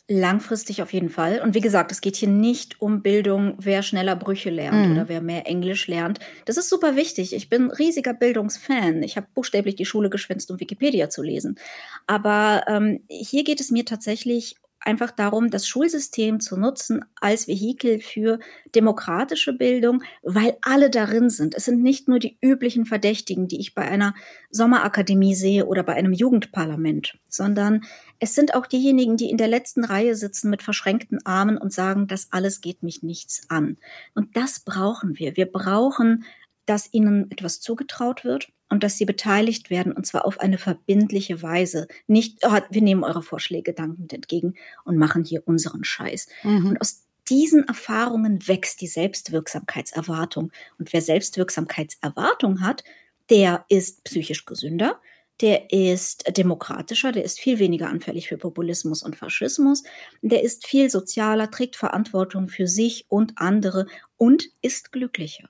Langfristig 0.07 0.83
auf 0.83 0.93
jeden 0.93 1.09
Fall. 1.09 1.41
Und 1.41 1.55
wie 1.55 1.63
gesagt, 1.63 1.91
es 1.93 2.03
geht 2.03 2.17
hier 2.17 2.29
nicht 2.29 2.79
um 2.79 3.01
Bildung, 3.01 3.55
wer 3.57 3.83
schneller 3.83 4.17
Brüche 4.17 4.51
lernt 4.51 4.87
mhm. 4.87 4.93
oder 4.93 5.09
wer 5.09 5.23
mehr 5.23 5.47
Englisch 5.47 5.87
lernt. 5.87 6.19
Das 6.45 6.59
ist 6.59 6.69
super 6.69 6.95
wichtig. 6.95 7.35
Ich 7.35 7.49
bin 7.49 7.71
riesiger 7.71 8.13
Bildungsfan. 8.13 9.03
Ich 9.03 9.17
habe 9.17 9.29
buchstäblich 9.33 9.77
die 9.77 9.87
Schule 9.87 10.11
geschwänzt, 10.11 10.51
um 10.51 10.61
Wikipedia 10.61 11.09
zu 11.09 11.23
lesen. 11.23 11.59
Aber 12.07 12.65
ähm, 12.67 13.01
hier 13.09 13.45
geht 13.45 13.63
es 13.63 13.71
mir 13.71 13.87
tatsächlich 13.87 14.57
einfach 14.81 15.11
darum, 15.11 15.51
das 15.51 15.67
Schulsystem 15.67 16.41
zu 16.41 16.57
nutzen 16.57 17.05
als 17.21 17.47
Vehikel 17.47 18.01
für 18.01 18.39
demokratische 18.75 19.53
Bildung, 19.53 20.03
weil 20.23 20.57
alle 20.63 20.91
darin 20.91 21.31
sind. 21.31 21.55
Es 21.55 21.67
sind 21.67 21.83
nicht 21.83 22.09
nur 22.09 22.19
die 22.19 22.39
üblichen 22.41 22.87
Verdächtigen, 22.87 23.47
die 23.47 23.61
ich 23.61 23.75
bei 23.75 23.83
einer 23.83 24.15
Sommerakademie 24.51 25.35
sehe 25.35 25.67
oder 25.67 25.83
bei 25.83 25.95
einem 25.95 26.13
Jugendparlament, 26.13 27.19
sondern 27.29 27.83
es 28.19 28.35
sind 28.35 28.55
auch 28.55 28.67
diejenigen, 28.67 29.17
die 29.17 29.31
in 29.31 29.37
der 29.37 29.49
letzten 29.49 29.85
Reihe 29.85 30.15
sitzen 30.15 30.51
mit 30.51 30.63
verschränkten 30.63 31.25
Armen 31.25 31.59
und 31.59 31.73
sagen, 31.73 32.07
das 32.07 32.29
alles 32.31 32.61
geht 32.61 32.83
mich 32.83 33.03
nichts 33.03 33.43
an. 33.49 33.77
Und 34.15 34.37
das 34.37 34.61
brauchen 34.61 35.19
wir. 35.19 35.37
Wir 35.37 35.47
brauchen, 35.47 36.25
dass 36.67 36.93
ihnen 36.93 37.31
etwas 37.31 37.61
zugetraut 37.61 38.25
wird 38.25 38.51
und 38.71 38.83
dass 38.83 38.97
sie 38.97 39.05
beteiligt 39.05 39.69
werden 39.69 39.93
und 39.93 40.07
zwar 40.07 40.25
auf 40.25 40.41
eine 40.41 40.57
verbindliche 40.57 41.43
Weise. 41.43 41.87
Nicht, 42.07 42.39
oh, 42.43 42.59
wir 42.71 42.83
nehmen 42.83 43.05
eure 43.05 43.23
Vorschläge 43.23 43.75
dankend 43.75 44.13
entgegen 44.13 44.55
und 44.85 44.97
machen 44.97 45.25
hier 45.25 45.47
unseren 45.47 45.85
Scheiß. 45.85 46.29
Mhm. 46.45 46.67
Und 46.69 46.81
aus 46.81 47.05
diesen 47.29 47.67
Erfahrungen 47.69 48.47
wächst 48.49 48.81
die 48.81 48.87
Selbstwirksamkeitserwartung. 48.87 50.51
Und 50.79 50.93
wer 50.93 51.03
Selbstwirksamkeitserwartung 51.03 52.61
hat, 52.61 52.85
der 53.29 53.65
ist 53.69 54.05
psychisch 54.05 54.45
gesünder, 54.45 55.01
der 55.41 55.73
ist 55.73 56.25
demokratischer, 56.37 57.13
der 57.13 57.25
ist 57.25 57.41
viel 57.41 57.59
weniger 57.59 57.89
anfällig 57.89 58.29
für 58.29 58.37
Populismus 58.37 59.03
und 59.03 59.17
Faschismus, 59.17 59.85
der 60.21 60.43
ist 60.43 60.67
viel 60.67 60.91
sozialer, 60.91 61.51
trägt 61.51 61.77
Verantwortung 61.77 62.49
für 62.49 62.67
sich 62.67 63.07
und 63.09 63.33
andere 63.37 63.87
und 64.17 64.51
ist 64.61 64.93
glücklicher. 64.93 65.49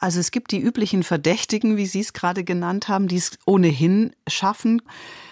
Also 0.00 0.20
es 0.20 0.30
gibt 0.30 0.52
die 0.52 0.60
üblichen 0.60 1.02
Verdächtigen, 1.02 1.76
wie 1.76 1.86
Sie 1.86 2.00
es 2.00 2.12
gerade 2.12 2.44
genannt 2.44 2.88
haben, 2.88 3.08
die 3.08 3.16
es 3.16 3.38
ohnehin 3.46 4.14
schaffen. 4.28 4.82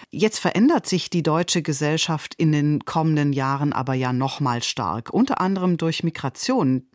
Jetzt 0.09 0.39
verändert 0.39 0.87
sich 0.87 1.09
die 1.09 1.23
deutsche 1.23 1.61
Gesellschaft 1.61 2.35
in 2.35 2.51
den 2.51 2.85
kommenden 2.85 3.33
Jahren 3.33 3.73
aber 3.73 3.93
ja 3.93 4.13
nochmal 4.13 4.63
stark, 4.63 5.11
unter 5.11 5.41
anderem 5.41 5.77
durch 5.77 6.03
Migration. 6.03 6.87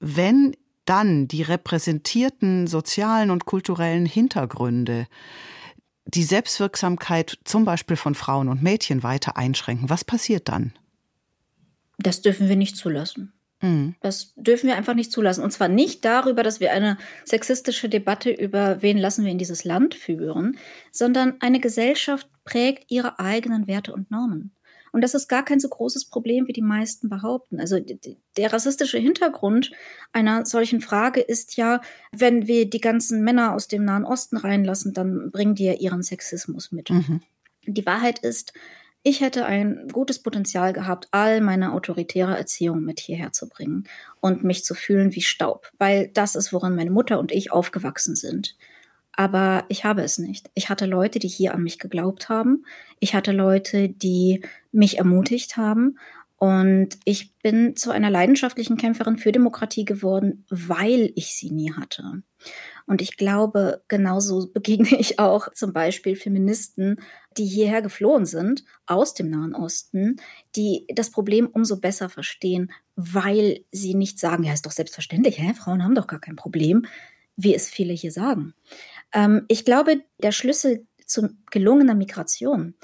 Wenn 0.00 0.56
dann 0.84 1.28
die 1.28 1.42
repräsentierten 1.42 2.66
sozialen 2.66 3.30
und 3.30 3.44
kulturellen 3.44 4.06
Hintergründe 4.06 5.06
die 6.04 6.24
Selbstwirksamkeit 6.24 7.38
zum 7.44 7.64
Beispiel 7.64 7.96
von 7.96 8.14
Frauen 8.14 8.48
und 8.48 8.62
Mädchen 8.62 9.02
weiter 9.02 9.36
einschränken, 9.36 9.88
was 9.88 10.04
passiert 10.04 10.48
dann? 10.48 10.72
Das 11.98 12.22
dürfen 12.22 12.48
wir 12.48 12.56
nicht 12.56 12.76
zulassen. 12.76 13.32
Mhm. 13.62 13.94
Das 14.00 14.34
dürfen 14.36 14.66
wir 14.66 14.76
einfach 14.76 14.94
nicht 14.94 15.12
zulassen. 15.12 15.42
Und 15.42 15.52
zwar 15.52 15.68
nicht 15.68 16.04
darüber, 16.04 16.42
dass 16.42 16.60
wir 16.60 16.72
eine 16.72 16.98
sexistische 17.24 17.88
Debatte 17.88 18.30
über 18.30 18.82
wen 18.82 18.98
lassen 18.98 19.24
wir 19.24 19.32
in 19.32 19.38
dieses 19.38 19.64
Land 19.64 19.94
führen, 19.94 20.58
sondern 20.90 21.36
eine 21.40 21.60
Gesellschaft 21.60 22.28
prägt 22.44 22.90
ihre 22.90 23.18
eigenen 23.18 23.66
Werte 23.66 23.92
und 23.92 24.10
Normen. 24.10 24.52
Und 24.92 25.02
das 25.02 25.14
ist 25.14 25.28
gar 25.28 25.42
kein 25.42 25.58
so 25.58 25.68
großes 25.68 26.04
Problem, 26.04 26.46
wie 26.48 26.52
die 26.52 26.60
meisten 26.60 27.08
behaupten. 27.08 27.60
Also 27.60 27.80
der 28.36 28.52
rassistische 28.52 28.98
Hintergrund 28.98 29.72
einer 30.12 30.44
solchen 30.44 30.82
Frage 30.82 31.20
ist 31.20 31.56
ja, 31.56 31.80
wenn 32.12 32.46
wir 32.46 32.68
die 32.68 32.80
ganzen 32.80 33.24
Männer 33.24 33.54
aus 33.54 33.68
dem 33.68 33.86
Nahen 33.86 34.04
Osten 34.04 34.36
reinlassen, 34.36 34.92
dann 34.92 35.30
bringen 35.30 35.54
die 35.54 35.64
ja 35.64 35.72
ihren 35.72 36.02
Sexismus 36.02 36.72
mit. 36.72 36.90
Mhm. 36.90 37.22
Die 37.66 37.86
Wahrheit 37.86 38.18
ist, 38.18 38.52
ich 39.02 39.20
hätte 39.20 39.46
ein 39.46 39.88
gutes 39.92 40.20
Potenzial 40.20 40.72
gehabt, 40.72 41.08
all 41.10 41.40
meine 41.40 41.72
autoritäre 41.72 42.36
Erziehung 42.36 42.82
mit 42.82 43.00
hierher 43.00 43.32
zu 43.32 43.48
bringen 43.48 43.84
und 44.20 44.44
mich 44.44 44.64
zu 44.64 44.74
fühlen 44.74 45.14
wie 45.14 45.22
Staub, 45.22 45.70
weil 45.78 46.08
das 46.08 46.36
ist, 46.36 46.52
woran 46.52 46.76
meine 46.76 46.90
Mutter 46.90 47.18
und 47.18 47.32
ich 47.32 47.50
aufgewachsen 47.50 48.14
sind. 48.14 48.56
Aber 49.14 49.64
ich 49.68 49.84
habe 49.84 50.02
es 50.02 50.18
nicht. 50.18 50.50
Ich 50.54 50.68
hatte 50.70 50.86
Leute, 50.86 51.18
die 51.18 51.28
hier 51.28 51.52
an 51.52 51.62
mich 51.62 51.78
geglaubt 51.78 52.28
haben. 52.28 52.64
Ich 52.98 53.14
hatte 53.14 53.32
Leute, 53.32 53.88
die 53.88 54.42
mich 54.70 54.98
ermutigt 54.98 55.56
haben. 55.56 55.98
Und 56.36 56.98
ich 57.04 57.36
bin 57.42 57.76
zu 57.76 57.90
einer 57.90 58.10
leidenschaftlichen 58.10 58.76
Kämpferin 58.76 59.16
für 59.16 59.30
Demokratie 59.30 59.84
geworden, 59.84 60.44
weil 60.48 61.12
ich 61.14 61.36
sie 61.36 61.50
nie 61.50 61.72
hatte. 61.72 62.22
Und 62.86 63.00
ich 63.00 63.16
glaube, 63.16 63.82
genauso 63.88 64.48
begegne 64.48 64.98
ich 64.98 65.18
auch 65.18 65.52
zum 65.52 65.72
Beispiel 65.72 66.16
Feministen, 66.16 67.00
die 67.36 67.46
hierher 67.46 67.82
geflohen 67.82 68.26
sind 68.26 68.64
aus 68.86 69.14
dem 69.14 69.30
Nahen 69.30 69.54
Osten, 69.54 70.16
die 70.56 70.86
das 70.94 71.10
Problem 71.10 71.48
umso 71.52 71.78
besser 71.80 72.08
verstehen, 72.08 72.72
weil 72.96 73.64
sie 73.70 73.94
nicht 73.94 74.18
sagen, 74.18 74.44
ja, 74.44 74.52
ist 74.52 74.66
doch 74.66 74.72
selbstverständlich, 74.72 75.38
hä? 75.38 75.54
Frauen 75.54 75.82
haben 75.82 75.94
doch 75.94 76.06
gar 76.06 76.20
kein 76.20 76.36
Problem, 76.36 76.86
wie 77.36 77.54
es 77.54 77.70
viele 77.70 77.92
hier 77.92 78.12
sagen. 78.12 78.54
Ähm, 79.12 79.44
ich 79.48 79.64
glaube, 79.64 80.02
der 80.22 80.32
Schlüssel 80.32 80.86
zu 81.06 81.30
gelungener 81.50 81.94
Migration 81.94 82.74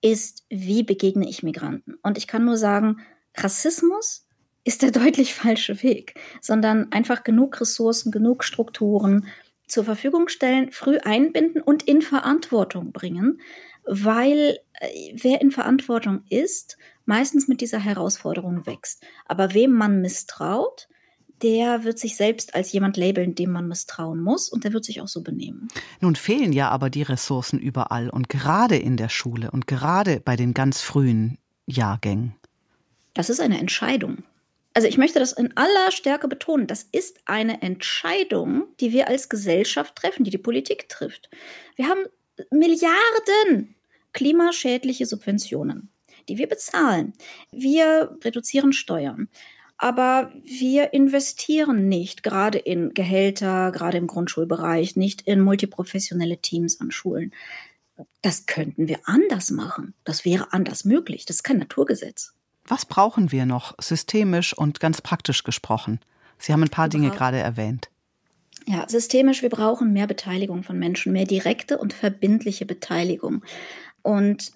ist, 0.00 0.44
wie 0.48 0.82
begegne 0.82 1.28
ich 1.28 1.42
Migranten? 1.42 1.94
Und 2.02 2.18
ich 2.18 2.26
kann 2.26 2.44
nur 2.44 2.56
sagen, 2.56 2.98
Rassismus 3.36 4.26
ist 4.64 4.82
der 4.82 4.90
deutlich 4.92 5.34
falsche 5.34 5.82
Weg, 5.82 6.14
sondern 6.40 6.92
einfach 6.92 7.24
genug 7.24 7.60
Ressourcen, 7.60 8.12
genug 8.12 8.44
Strukturen, 8.44 9.26
zur 9.68 9.84
Verfügung 9.84 10.28
stellen, 10.28 10.70
früh 10.72 10.98
einbinden 10.98 11.62
und 11.62 11.82
in 11.84 12.02
Verantwortung 12.02 12.92
bringen, 12.92 13.40
weil 13.84 14.58
äh, 14.80 15.12
wer 15.14 15.40
in 15.40 15.50
Verantwortung 15.50 16.22
ist, 16.28 16.76
meistens 17.04 17.48
mit 17.48 17.60
dieser 17.60 17.78
Herausforderung 17.78 18.66
wächst. 18.66 19.02
Aber 19.26 19.54
wem 19.54 19.72
man 19.72 20.00
misstraut, 20.00 20.88
der 21.42 21.84
wird 21.84 21.98
sich 21.98 22.16
selbst 22.16 22.54
als 22.54 22.72
jemand 22.72 22.96
labeln, 22.96 23.34
dem 23.34 23.52
man 23.52 23.68
misstrauen 23.68 24.20
muss 24.20 24.48
und 24.48 24.64
der 24.64 24.72
wird 24.72 24.84
sich 24.84 25.00
auch 25.00 25.08
so 25.08 25.22
benehmen. 25.22 25.68
Nun 26.00 26.16
fehlen 26.16 26.52
ja 26.52 26.68
aber 26.68 26.90
die 26.90 27.02
Ressourcen 27.02 27.58
überall 27.58 28.10
und 28.10 28.28
gerade 28.28 28.76
in 28.76 28.96
der 28.96 29.08
Schule 29.08 29.50
und 29.50 29.66
gerade 29.66 30.20
bei 30.20 30.36
den 30.36 30.52
ganz 30.52 30.80
frühen 30.80 31.38
Jahrgängen. 31.66 32.34
Das 33.14 33.30
ist 33.30 33.40
eine 33.40 33.58
Entscheidung. 33.58 34.24
Also 34.78 34.86
ich 34.86 34.96
möchte 34.96 35.18
das 35.18 35.32
in 35.32 35.56
aller 35.56 35.90
Stärke 35.90 36.28
betonen. 36.28 36.68
Das 36.68 36.84
ist 36.84 37.18
eine 37.24 37.62
Entscheidung, 37.62 38.68
die 38.78 38.92
wir 38.92 39.08
als 39.08 39.28
Gesellschaft 39.28 39.96
treffen, 39.96 40.22
die 40.22 40.30
die 40.30 40.38
Politik 40.38 40.88
trifft. 40.88 41.30
Wir 41.74 41.88
haben 41.88 42.04
Milliarden 42.52 43.74
klimaschädliche 44.12 45.04
Subventionen, 45.04 45.90
die 46.28 46.38
wir 46.38 46.46
bezahlen. 46.46 47.14
Wir 47.50 48.16
reduzieren 48.22 48.72
Steuern. 48.72 49.28
Aber 49.78 50.32
wir 50.44 50.92
investieren 50.92 51.88
nicht, 51.88 52.22
gerade 52.22 52.58
in 52.58 52.94
Gehälter, 52.94 53.72
gerade 53.72 53.98
im 53.98 54.06
Grundschulbereich, 54.06 54.94
nicht 54.94 55.22
in 55.22 55.40
multiprofessionelle 55.40 56.38
Teams 56.38 56.80
an 56.80 56.92
Schulen. 56.92 57.34
Das 58.22 58.46
könnten 58.46 58.86
wir 58.86 59.00
anders 59.06 59.50
machen. 59.50 59.94
Das 60.04 60.24
wäre 60.24 60.52
anders 60.52 60.84
möglich. 60.84 61.24
Das 61.26 61.38
ist 61.38 61.42
kein 61.42 61.58
Naturgesetz. 61.58 62.37
Was 62.68 62.84
brauchen 62.84 63.32
wir 63.32 63.46
noch, 63.46 63.74
systemisch 63.80 64.52
und 64.52 64.78
ganz 64.78 65.00
praktisch 65.00 65.42
gesprochen? 65.42 66.00
Sie 66.38 66.52
haben 66.52 66.62
ein 66.62 66.68
paar 66.68 66.88
Dinge 66.88 67.10
gerade 67.10 67.38
erwähnt. 67.38 67.88
Ja, 68.66 68.86
systemisch, 68.86 69.40
wir 69.40 69.48
brauchen 69.48 69.94
mehr 69.94 70.06
Beteiligung 70.06 70.62
von 70.62 70.78
Menschen, 70.78 71.12
mehr 71.12 71.24
direkte 71.24 71.78
und 71.78 71.94
verbindliche 71.94 72.66
Beteiligung. 72.66 73.42
Und 74.02 74.52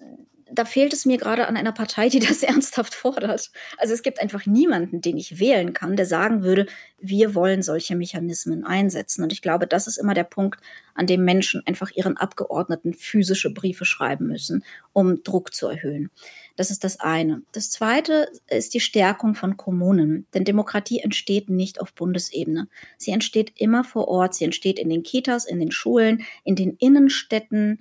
da 0.53 0.65
fehlt 0.65 0.93
es 0.93 1.05
mir 1.05 1.17
gerade 1.17 1.47
an 1.47 1.57
einer 1.57 1.71
Partei, 1.71 2.09
die 2.09 2.19
das 2.27 2.43
ernsthaft 2.43 2.93
fordert. 2.93 3.51
Also 3.77 3.93
es 3.93 4.03
gibt 4.03 4.21
einfach 4.21 4.45
niemanden, 4.45 5.01
den 5.01 5.17
ich 5.17 5.39
wählen 5.39 5.73
kann, 5.73 5.95
der 5.95 6.05
sagen 6.05 6.43
würde, 6.43 6.67
wir 6.99 7.33
wollen 7.33 7.63
solche 7.63 7.95
Mechanismen 7.95 8.63
einsetzen. 8.63 9.23
Und 9.23 9.33
ich 9.33 9.41
glaube, 9.41 9.65
das 9.65 9.87
ist 9.87 9.97
immer 9.97 10.13
der 10.13 10.23
Punkt, 10.25 10.59
an 10.93 11.07
dem 11.07 11.25
Menschen 11.25 11.65
einfach 11.65 11.89
ihren 11.91 12.17
Abgeordneten 12.17 12.93
physische 12.93 13.51
Briefe 13.51 13.85
schreiben 13.85 14.27
müssen, 14.27 14.63
um 14.93 15.23
Druck 15.23 15.53
zu 15.53 15.67
erhöhen. 15.67 16.11
Das 16.55 16.69
ist 16.69 16.83
das 16.83 16.99
eine. 16.99 17.41
Das 17.51 17.71
zweite 17.71 18.27
ist 18.47 18.75
die 18.75 18.79
Stärkung 18.79 19.33
von 19.33 19.57
Kommunen. 19.57 20.27
Denn 20.33 20.43
Demokratie 20.43 20.99
entsteht 20.99 21.49
nicht 21.49 21.81
auf 21.81 21.93
Bundesebene. 21.93 22.67
Sie 22.97 23.11
entsteht 23.11 23.53
immer 23.55 23.83
vor 23.83 24.07
Ort. 24.07 24.35
Sie 24.35 24.45
entsteht 24.45 24.77
in 24.77 24.89
den 24.89 25.01
Kitas, 25.01 25.45
in 25.45 25.59
den 25.59 25.71
Schulen, 25.71 26.23
in 26.43 26.55
den 26.55 26.75
Innenstädten. 26.77 27.79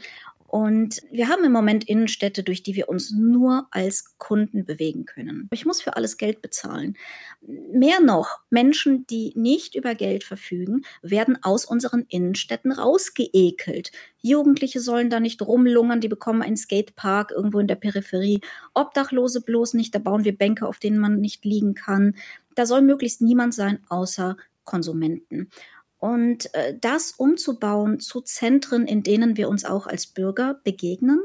Und 0.53 1.01
wir 1.11 1.29
haben 1.29 1.45
im 1.45 1.53
Moment 1.53 1.85
Innenstädte, 1.85 2.43
durch 2.43 2.63
die 2.63 2.77
wir 2.77 2.91
uns 2.91 3.11
nur 3.11 3.69
als 3.71 4.19
Kunden 4.19 4.67
bewegen 4.67 5.07
können. 5.07 5.49
Ich 5.51 5.65
muss 5.65 5.81
für 5.81 5.97
alles 5.97 6.19
Geld 6.19 6.43
bezahlen. 6.43 6.99
Mehr 7.41 8.01
noch, 8.01 8.41
Menschen, 8.51 9.07
die 9.07 9.33
nicht 9.35 9.75
über 9.75 9.95
Geld 9.95 10.25
verfügen, 10.25 10.83
werden 11.01 11.43
aus 11.43 11.65
unseren 11.65 12.05
Innenstädten 12.07 12.71
rausgeekelt. 12.71 13.93
Jugendliche 14.21 14.81
sollen 14.81 15.09
da 15.09 15.21
nicht 15.21 15.41
rumlungern, 15.41 16.03
die 16.03 16.09
bekommen 16.09 16.43
einen 16.43 16.59
Skatepark 16.59 17.31
irgendwo 17.31 17.59
in 17.59 17.67
der 17.67 17.77
Peripherie. 17.77 18.43
Obdachlose 18.75 19.41
bloß 19.41 19.73
nicht, 19.73 19.95
da 19.95 20.01
bauen 20.01 20.27
wir 20.27 20.37
Bänke, 20.37 20.67
auf 20.67 20.79
denen 20.79 20.99
man 20.99 21.19
nicht 21.19 21.47
liegen 21.47 21.73
kann. 21.75 22.15
Da 22.55 22.67
soll 22.67 22.83
möglichst 22.83 23.23
niemand 23.23 23.55
sein 23.55 23.79
außer 23.89 24.37
Konsumenten. 24.65 25.49
Und 26.03 26.53
äh, 26.57 26.77
das 26.81 27.13
umzubauen 27.13 28.01
zu 28.01 28.23
Zentren, 28.23 28.89
in 28.89 29.05
denen 29.05 29.37
wir 29.37 29.49
uns 29.49 29.65
auch 29.65 29.87
als 29.87 30.09
Bürger 30.09 30.61
begegnen, 30.65 31.21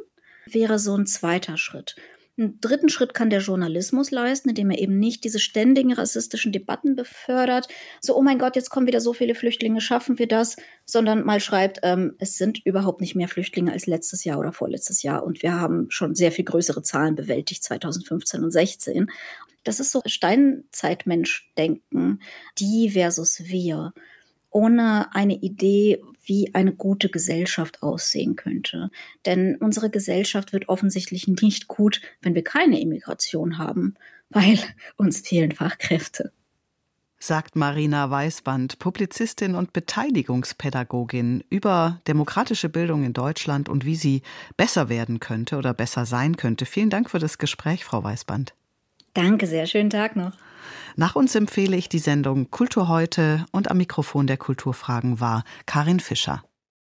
wäre 0.45 0.77
so 0.77 0.95
ein 0.95 1.07
zweiter 1.07 1.57
Schritt. 1.57 1.95
Einen 2.37 2.61
dritten 2.61 2.87
Schritt 2.87 3.15
kann 3.15 3.31
der 3.31 3.39
Journalismus 3.39 4.11
leisten, 4.11 4.49
indem 4.49 4.69
er 4.69 4.77
eben 4.77 4.99
nicht 4.99 5.23
diese 5.23 5.39
ständigen 5.39 5.93
rassistischen 5.93 6.51
Debatten 6.51 6.95
befördert. 6.95 7.67
So, 8.01 8.15
oh 8.15 8.21
mein 8.21 8.37
Gott, 8.37 8.55
jetzt 8.55 8.69
kommen 8.69 8.85
wieder 8.85 9.01
so 9.01 9.13
viele 9.13 9.33
Flüchtlinge, 9.33 9.81
schaffen 9.81 10.19
wir 10.19 10.27
das? 10.27 10.57
Sondern 10.85 11.25
mal 11.25 11.39
schreibt, 11.39 11.79
ähm, 11.81 12.13
es 12.19 12.37
sind 12.37 12.63
überhaupt 12.63 13.01
nicht 13.01 13.15
mehr 13.15 13.29
Flüchtlinge 13.29 13.71
als 13.71 13.87
letztes 13.87 14.25
Jahr 14.25 14.37
oder 14.37 14.53
vorletztes 14.53 15.01
Jahr. 15.01 15.23
Und 15.23 15.41
wir 15.41 15.59
haben 15.59 15.87
schon 15.89 16.13
sehr 16.13 16.31
viel 16.31 16.45
größere 16.45 16.83
Zahlen 16.83 17.15
bewältigt, 17.15 17.63
2015 17.63 18.43
und 18.43 18.51
16. 18.51 19.09
Das 19.63 19.79
ist 19.79 19.91
so 19.91 20.03
Steinzeitmensch-Denken, 20.05 22.21
die 22.59 22.91
versus 22.91 23.41
wir 23.45 23.93
ohne 24.57 25.13
eine 25.13 25.35
Idee, 25.35 26.01
wie 26.25 26.55
eine 26.55 26.73
gute 26.73 27.09
Gesellschaft 27.09 27.83
aussehen 27.83 28.35
könnte. 28.35 28.89
Denn 29.27 29.55
unsere 29.57 29.91
Gesellschaft 29.91 30.51
wird 30.51 30.67
offensichtlich 30.67 31.27
nicht 31.27 31.67
gut, 31.67 32.01
wenn 32.23 32.33
wir 32.33 32.43
keine 32.43 32.81
Immigration 32.81 33.59
haben, 33.59 33.93
weil 34.29 34.57
uns 34.95 35.19
fehlen 35.21 35.51
Fachkräfte. 35.51 36.31
Sagt 37.19 37.55
Marina 37.55 38.09
Weißband, 38.09 38.79
Publizistin 38.79 39.53
und 39.53 39.73
Beteiligungspädagogin 39.73 41.43
über 41.49 42.01
demokratische 42.07 42.69
Bildung 42.69 43.03
in 43.03 43.13
Deutschland 43.13 43.69
und 43.69 43.85
wie 43.85 43.95
sie 43.95 44.23
besser 44.55 44.89
werden 44.89 45.19
könnte 45.19 45.57
oder 45.57 45.75
besser 45.75 46.07
sein 46.07 46.35
könnte. 46.35 46.65
Vielen 46.65 46.89
Dank 46.89 47.11
für 47.11 47.19
das 47.19 47.37
Gespräch, 47.37 47.85
Frau 47.85 48.03
Weißband. 48.03 48.55
Danke 49.13 49.45
sehr, 49.45 49.67
schönen 49.67 49.91
Tag 49.91 50.15
noch. 50.15 50.33
Nach 50.95 51.15
uns 51.15 51.35
empfehle 51.35 51.75
ich 51.77 51.89
die 51.89 51.99
Sendung 51.99 52.51
Kultur 52.51 52.87
heute 52.87 53.45
und 53.51 53.69
am 53.71 53.77
Mikrofon 53.77 54.27
der 54.27 54.37
Kulturfragen 54.37 55.19
war 55.19 55.43
Karin 55.65 55.99
Fischer. 55.99 56.43